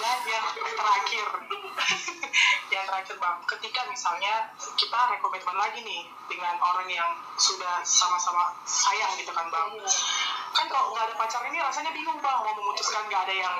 [0.00, 1.28] dan yang terakhir.
[2.74, 3.36] Yang terakhir bang.
[3.48, 7.08] Ketika misalnya kita rekomitmen lagi nih dengan orang yang
[7.38, 9.70] sudah sama-sama sayang gitu kan bang.
[10.52, 12.38] Kan kalau nggak ada pacar ini rasanya bingung bang.
[12.42, 13.56] Mau memutuskan nggak ada yang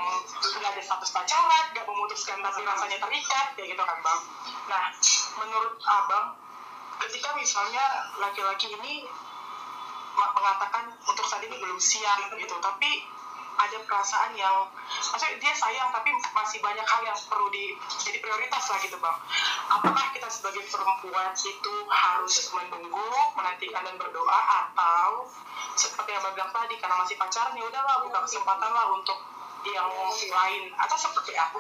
[0.61, 4.21] nggak ada status pacaran nggak memutuskan tapi rasanya terikat kayak gitu kan bang.
[4.69, 4.85] Nah
[5.41, 6.27] menurut abang
[7.07, 7.85] ketika misalnya
[8.21, 9.07] laki-laki ini
[10.17, 12.57] mengatakan untuk saat ini belum siap gitu.
[12.61, 12.91] Tapi
[13.57, 17.73] ada perasaan yang maksudnya dia sayang tapi masih banyak hal yang perlu di
[18.05, 19.17] jadi prioritas lah gitu bang.
[19.73, 25.27] Apakah kita sebagai perempuan itu harus menunggu menantikan dan berdoa atau
[25.77, 29.19] seperti yang bilang tadi karena masih pacaran ya udahlah buka kesempatan lah untuk
[29.73, 30.63] yang lain.
[30.79, 31.59] Atau seperti apa?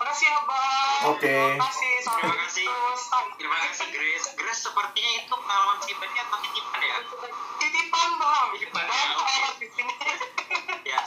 [0.00, 1.00] Makasih ya bang.
[1.12, 1.28] Oke.
[1.28, 1.92] terima kasih.
[2.00, 2.66] Terima kasih.
[3.36, 4.26] Terima kasih Grace.
[4.38, 6.38] Grace sepertinya itu pengalaman pribadi atau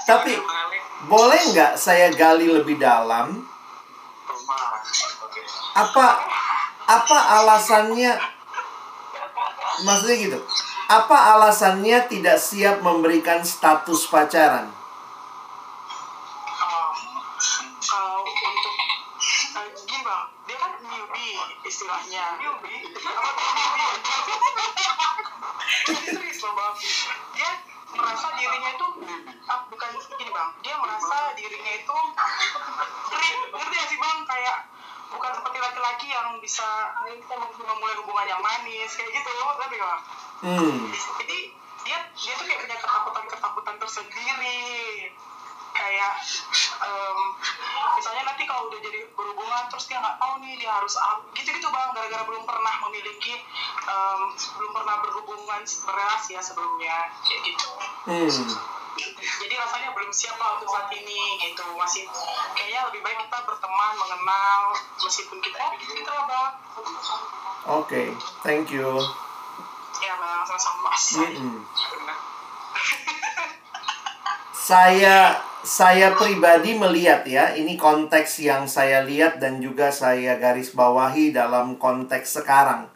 [0.06, 0.42] Tapi-.
[1.06, 3.46] Boleh nggak saya gali lebih dalam?
[5.76, 6.06] Apa
[6.86, 8.18] apa alasannya?
[9.86, 10.40] Maksudnya gitu.
[10.90, 14.70] Apa alasannya tidak siap memberikan status pacaran?
[35.86, 36.66] Laki-laki yang bisa
[37.62, 39.30] memulai hubungan yang manis kayak gitu.
[39.30, 40.02] Tapi bang,
[40.36, 40.78] Hmm.
[41.22, 41.40] jadi
[41.86, 44.66] dia dia tuh kayak punya ketakutan ketakutan tersendiri
[45.76, 46.14] kayak
[46.82, 47.20] em,
[47.94, 51.52] misalnya nanti kalau udah jadi berhubungan terus dia nggak tahu nih dia harus apa gitu
[51.52, 53.38] gitu bang gara-gara belum pernah memiliki
[53.86, 57.68] em, belum pernah berhubungan berrelasi ya sebelumnya kayak gitu
[58.06, 58.30] Hmm.
[58.96, 62.08] Jadi rasanya belum siap lah untuk saat ini gitu masih
[62.56, 64.62] kayaknya lebih baik kita berteman mengenal
[65.04, 66.52] meskipun kita eh gitu lah bang
[67.66, 68.14] Oke,
[68.46, 69.02] thank you.
[69.98, 71.66] ya bang sama-sama Mm-mm.
[74.66, 81.34] Saya saya pribadi melihat ya, ini konteks yang saya lihat dan juga saya garis bawahi
[81.34, 82.90] dalam konteks sekarang.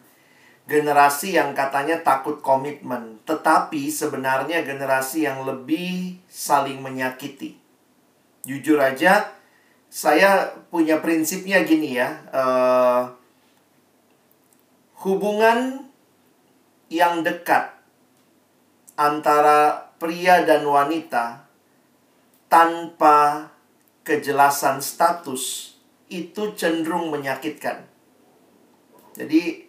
[0.69, 7.57] Generasi yang katanya takut komitmen, tetapi sebenarnya generasi yang lebih saling menyakiti.
[8.45, 9.33] Jujur aja,
[9.89, 13.01] saya punya prinsipnya gini ya, eh,
[15.01, 15.89] hubungan
[16.93, 17.73] yang dekat
[18.93, 21.49] antara pria dan wanita
[22.45, 23.49] tanpa
[24.05, 25.73] kejelasan status
[26.09, 27.85] itu cenderung menyakitkan.
[29.13, 29.68] Jadi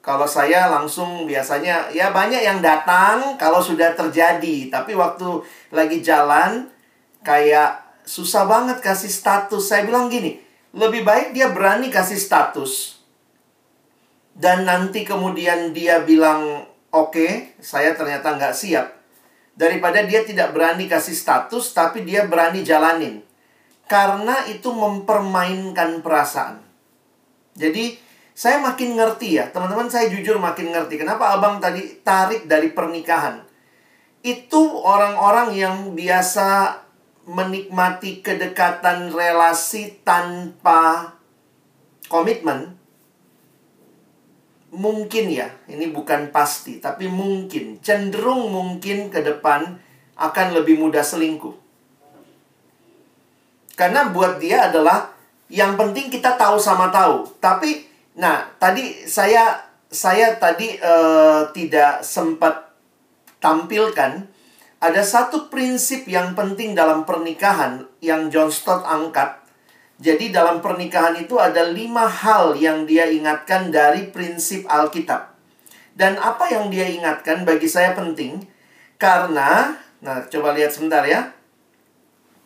[0.00, 6.72] kalau saya langsung biasanya ya banyak yang datang kalau sudah terjadi, tapi waktu lagi jalan
[7.20, 9.60] kayak susah banget kasih status.
[9.60, 10.40] Saya bilang gini,
[10.72, 12.96] lebih baik dia berani kasih status.
[14.32, 16.64] Dan nanti kemudian dia bilang
[16.96, 18.88] oke saya ternyata nggak siap.
[19.52, 23.20] Daripada dia tidak berani kasih status tapi dia berani jalanin.
[23.84, 26.62] Karena itu mempermainkan perasaan.
[27.52, 32.72] Jadi saya makin ngerti ya teman-teman saya jujur makin ngerti kenapa abang tadi tarik dari
[32.72, 33.44] pernikahan
[34.20, 36.80] itu orang-orang yang biasa
[37.24, 41.14] menikmati kedekatan relasi tanpa
[42.10, 42.80] komitmen
[44.70, 49.78] mungkin ya, ini bukan pasti, tapi mungkin, cenderung mungkin ke depan
[50.14, 51.54] akan lebih mudah selingkuh.
[53.74, 55.10] Karena buat dia adalah
[55.50, 57.26] yang penting kita tahu sama tahu.
[57.42, 62.74] Tapi, nah tadi saya saya tadi eh, tidak sempat
[63.38, 64.26] tampilkan
[64.80, 69.40] ada satu prinsip yang penting dalam pernikahan yang John Stott angkat
[70.00, 75.36] jadi dalam pernikahan itu ada lima hal yang dia ingatkan dari prinsip Alkitab.
[75.92, 78.40] Dan apa yang dia ingatkan bagi saya penting.
[78.96, 81.36] Karena, nah coba lihat sebentar ya.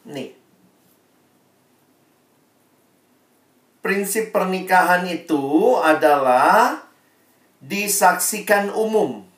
[0.03, 0.35] Nih.
[3.85, 6.89] Prinsip pernikahan itu adalah
[7.61, 9.29] disaksikan umum.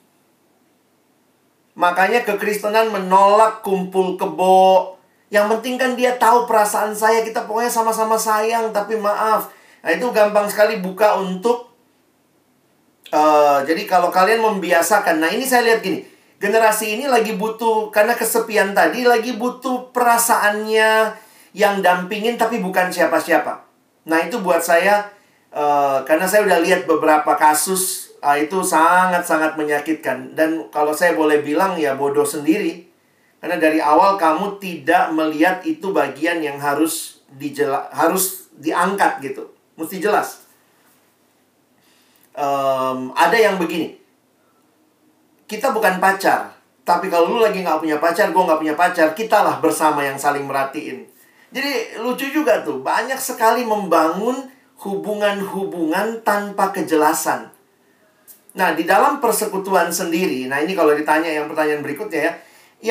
[1.74, 4.94] Makanya kekristenan menolak kumpul kebo,
[5.34, 9.50] yang penting kan dia tahu perasaan saya, kita pokoknya sama-sama sayang, tapi maaf.
[9.82, 11.74] Nah, itu gampang sekali buka untuk
[13.10, 15.18] uh, jadi kalau kalian membiasakan.
[15.18, 16.06] Nah, ini saya lihat gini.
[16.38, 21.18] Generasi ini lagi butuh karena kesepian tadi lagi butuh perasaannya
[21.56, 23.65] yang dampingin tapi bukan siapa-siapa.
[24.06, 25.10] Nah, itu buat saya
[25.50, 30.34] uh, karena saya udah lihat beberapa kasus Ah, itu sangat-sangat menyakitkan.
[30.34, 32.90] Dan kalau saya boleh bilang ya bodoh sendiri.
[33.38, 39.46] Karena dari awal kamu tidak melihat itu bagian yang harus dijela harus diangkat gitu.
[39.78, 40.42] Mesti jelas.
[42.34, 43.94] Um, ada yang begini.
[45.46, 46.58] Kita bukan pacar.
[46.82, 50.18] Tapi kalau lu lagi nggak punya pacar, gue nggak punya pacar, kita lah bersama yang
[50.18, 51.06] saling merhatiin.
[51.56, 54.52] Jadi lucu juga tuh, banyak sekali membangun
[54.84, 57.48] hubungan-hubungan tanpa kejelasan.
[58.60, 62.32] Nah, di dalam persekutuan sendiri, nah ini kalau ditanya yang pertanyaan berikutnya ya,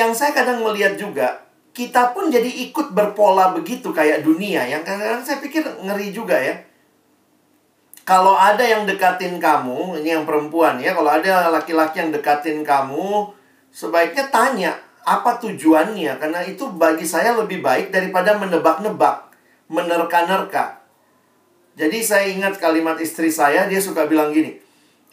[0.02, 5.22] yang saya kadang melihat juga, kita pun jadi ikut berpola begitu kayak dunia, yang kadang-kadang
[5.22, 6.58] saya pikir ngeri juga ya.
[8.02, 13.30] Kalau ada yang dekatin kamu, ini yang perempuan ya, kalau ada laki-laki yang dekatin kamu,
[13.70, 19.30] sebaiknya tanya apa tujuannya, karena itu bagi saya lebih baik daripada menebak-nebak,
[19.70, 20.82] menerka-nerka.
[21.78, 24.58] Jadi saya ingat kalimat istri saya, dia suka bilang gini,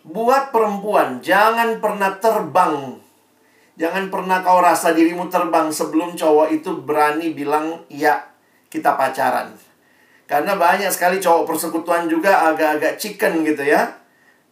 [0.03, 2.99] Buat perempuan, jangan pernah terbang.
[3.79, 8.19] Jangan pernah kau rasa dirimu terbang sebelum cowok itu berani bilang, ya,
[8.67, 9.55] kita pacaran.
[10.27, 13.95] Karena banyak sekali cowok persekutuan juga agak-agak chicken gitu ya.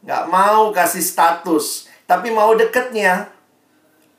[0.05, 3.27] Nggak mau kasih status, tapi mau deketnya.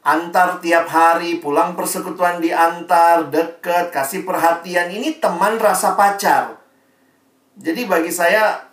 [0.03, 4.90] Antar tiap hari, pulang persekutuan diantar, deket, kasih perhatian.
[4.90, 6.59] Ini teman rasa pacar.
[7.55, 8.66] Jadi bagi saya,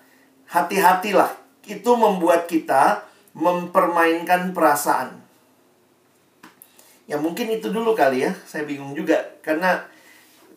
[0.49, 1.29] hati-hatilah
[1.69, 3.05] itu membuat kita
[3.37, 5.21] mempermainkan perasaan.
[7.05, 9.85] Ya mungkin itu dulu kali ya, saya bingung juga karena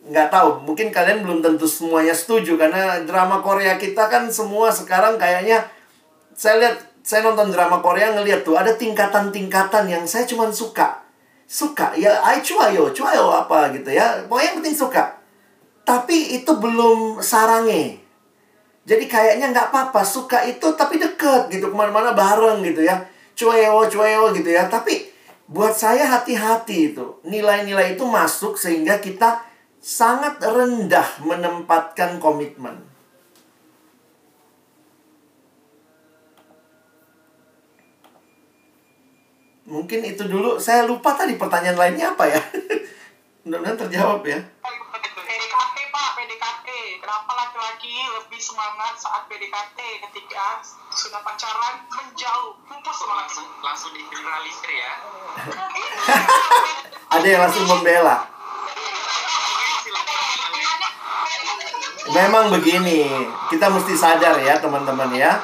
[0.03, 5.15] nggak tahu, mungkin kalian belum tentu semuanya setuju karena drama Korea kita kan semua sekarang
[5.15, 5.63] kayaknya
[6.35, 11.03] saya lihat saya nonton drama Korea ngeliat tuh ada tingkatan-tingkatan yang saya cuma suka.
[11.43, 14.23] Suka ya, ay cuayo, cuayo apa gitu ya.
[14.25, 15.19] Pokoknya yang penting suka.
[15.83, 18.03] Tapi itu belum sarange
[18.83, 22.99] jadi kayaknya nggak apa-apa, suka itu tapi deket gitu, ke mana-mana bareng gitu ya.
[23.31, 24.67] Cueo, cueo gitu ya.
[24.67, 25.07] Tapi
[25.47, 27.23] buat saya hati-hati itu.
[27.23, 29.39] Nilai-nilai itu masuk sehingga kita
[29.79, 32.75] sangat rendah menempatkan komitmen.
[39.73, 42.37] Mungkin itu dulu, saya lupa tadi pertanyaan lainnya apa ya.
[43.41, 44.37] Mudah-mudahan terjawab ya.
[47.03, 50.61] Kenapa laki-laki lebih semangat saat PDKT ketika
[50.93, 52.53] sudah pacaran menjauh?
[52.69, 54.93] Pupus langsung langsung digeneralisir ya.
[57.17, 58.29] Ada yang langsung membela.
[62.13, 63.09] Memang begini,
[63.49, 65.41] kita mesti sadar ya teman-teman ya.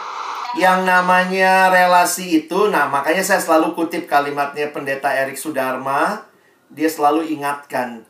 [0.57, 6.25] Yang namanya relasi itu, nah makanya saya selalu kutip kalimatnya pendeta Erik Sudarma.
[6.73, 8.05] Dia selalu ingatkan,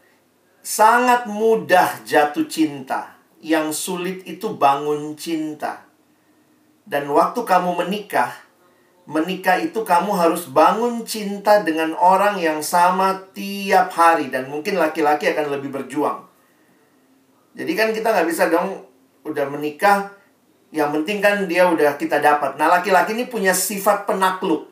[0.63, 5.83] sangat mudah jatuh cinta yang sulit itu bangun cinta.
[6.87, 8.31] Dan waktu kamu menikah,
[9.07, 14.31] menikah itu kamu harus bangun cinta dengan orang yang sama tiap hari.
[14.31, 16.23] Dan mungkin laki-laki akan lebih berjuang.
[17.55, 18.87] Jadi kan kita nggak bisa dong
[19.27, 20.18] udah menikah,
[20.69, 22.55] yang penting kan dia udah kita dapat.
[22.55, 24.69] Nah laki-laki ini punya sifat penakluk.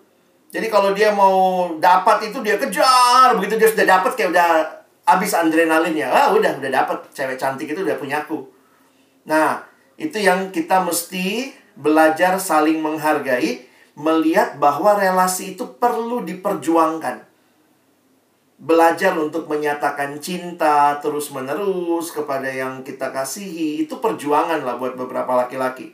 [0.48, 4.50] Jadi kalau dia mau dapat itu dia kejar, begitu dia sudah dapat kayak udah
[5.04, 6.08] habis adrenalinnya.
[6.08, 8.48] Ah udah udah dapat cewek cantik itu udah punya aku.
[9.28, 9.68] Nah,
[10.00, 13.68] itu yang kita mesti belajar saling menghargai,
[14.00, 17.27] melihat bahwa relasi itu perlu diperjuangkan.
[18.58, 25.94] Belajar untuk menyatakan cinta terus-menerus kepada yang kita kasihi, itu perjuangan lah buat beberapa laki-laki.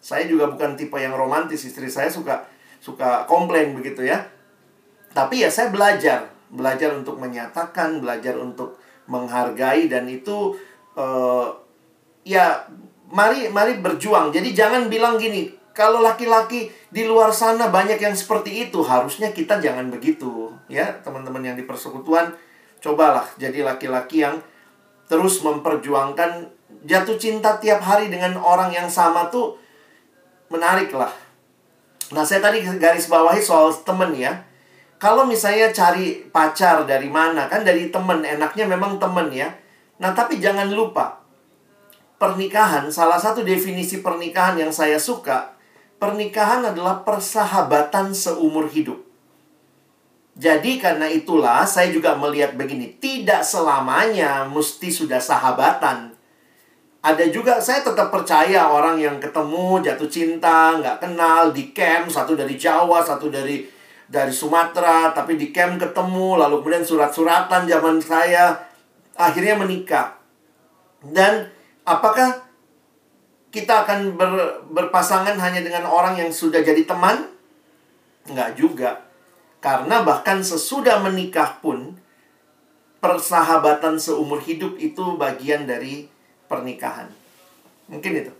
[0.00, 2.48] Saya juga bukan tipe yang romantis, istri saya suka
[2.80, 4.24] suka komplain begitu ya.
[5.12, 10.56] Tapi ya saya belajar, belajar untuk menyatakan, belajar untuk menghargai dan itu
[10.96, 11.52] uh,
[12.24, 12.64] ya
[13.12, 14.32] mari mari berjuang.
[14.32, 19.64] Jadi jangan bilang gini, kalau laki-laki di luar sana banyak yang seperti itu, harusnya kita
[19.64, 20.52] jangan begitu.
[20.68, 22.36] Ya, teman-teman yang di persekutuan,
[22.84, 24.44] cobalah jadi laki-laki yang
[25.08, 26.52] terus memperjuangkan
[26.84, 29.56] jatuh cinta tiap hari dengan orang yang sama tuh
[30.52, 31.16] menarik lah.
[32.12, 34.36] Nah, saya tadi garis bawahi soal temen ya.
[35.00, 39.48] Kalau misalnya cari pacar dari mana, kan dari temen, enaknya memang temen ya.
[39.96, 41.24] Nah, tapi jangan lupa,
[42.20, 45.56] pernikahan, salah satu definisi pernikahan yang saya suka,
[46.00, 48.98] pernikahan adalah persahabatan seumur hidup.
[50.40, 56.16] Jadi karena itulah saya juga melihat begini, tidak selamanya mesti sudah sahabatan.
[57.04, 62.32] Ada juga saya tetap percaya orang yang ketemu jatuh cinta, nggak kenal di camp, satu
[62.32, 63.68] dari Jawa, satu dari
[64.08, 68.58] dari Sumatera, tapi di camp ketemu, lalu kemudian surat-suratan zaman saya,
[69.14, 70.18] akhirnya menikah.
[71.04, 72.49] Dan Apakah
[73.50, 77.26] kita akan ber, berpasangan hanya dengan orang yang sudah jadi teman?
[78.30, 78.90] Enggak juga.
[79.60, 81.98] Karena bahkan sesudah menikah pun,
[83.02, 86.06] persahabatan seumur hidup itu bagian dari
[86.46, 87.10] pernikahan.
[87.90, 88.32] Mungkin itu.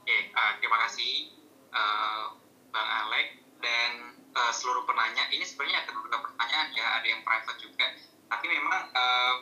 [0.00, 1.36] Oke, uh, terima kasih
[1.68, 2.32] uh,
[2.72, 3.90] Bang Alek dan
[4.32, 5.28] uh, seluruh penanya.
[5.28, 7.86] Ini sebenarnya ada beberapa pertanyaan ya, ada yang private juga.
[8.30, 9.34] Tapi memang uh,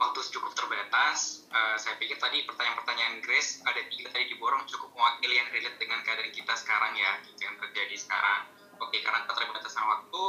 [0.00, 1.44] waktu cukup terbatas.
[1.52, 6.00] Uh, saya pikir tadi pertanyaan-pertanyaan Grace ada tiga tadi diborong cukup mewakili yang relate dengan
[6.00, 8.48] keadaan kita sekarang ya, gitu yang terjadi sekarang.
[8.80, 10.22] Oke, karena keterbatasan waktu,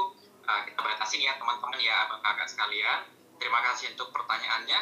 [0.43, 2.99] uh, kita batasin ya teman-teman ya, abang kakak sekalian.
[3.39, 4.79] Terima kasih untuk pertanyaannya.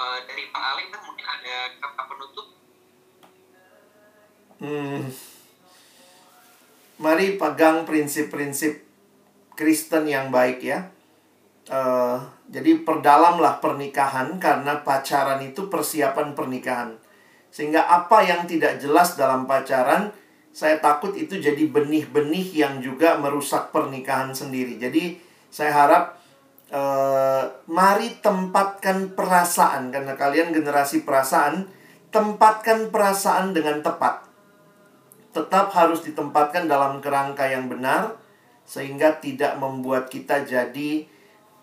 [0.00, 2.46] Uh, dari Bang Alek, mungkin ada kata penutup
[4.60, 5.08] Hmm.
[7.00, 8.84] Mari pegang prinsip-prinsip
[9.56, 10.92] Kristen yang baik ya.
[11.64, 12.20] Uh,
[12.50, 16.98] jadi perdalamlah pernikahan karena pacaran itu persiapan pernikahan.
[17.54, 20.10] Sehingga apa yang tidak jelas dalam pacaran,
[20.50, 24.82] saya takut itu jadi benih-benih yang juga merusak pernikahan sendiri.
[24.82, 26.18] Jadi saya harap
[26.74, 31.70] uh, mari tempatkan perasaan karena kalian generasi perasaan,
[32.10, 34.30] tempatkan perasaan dengan tepat
[35.30, 38.18] tetap harus ditempatkan dalam kerangka yang benar
[38.66, 41.06] sehingga tidak membuat kita jadi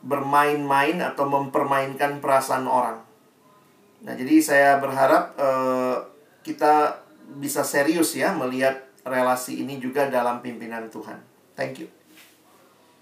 [0.06, 3.02] bermain-main atau mempermainkan perasaan orang.
[4.06, 5.98] Nah, jadi saya berharap uh,
[6.45, 7.02] kita
[7.41, 11.18] bisa serius ya melihat relasi ini juga dalam pimpinan Tuhan.
[11.58, 11.88] Thank you.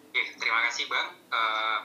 [0.09, 1.09] Oke, terima kasih Bang.
[1.27, 1.79] Uh,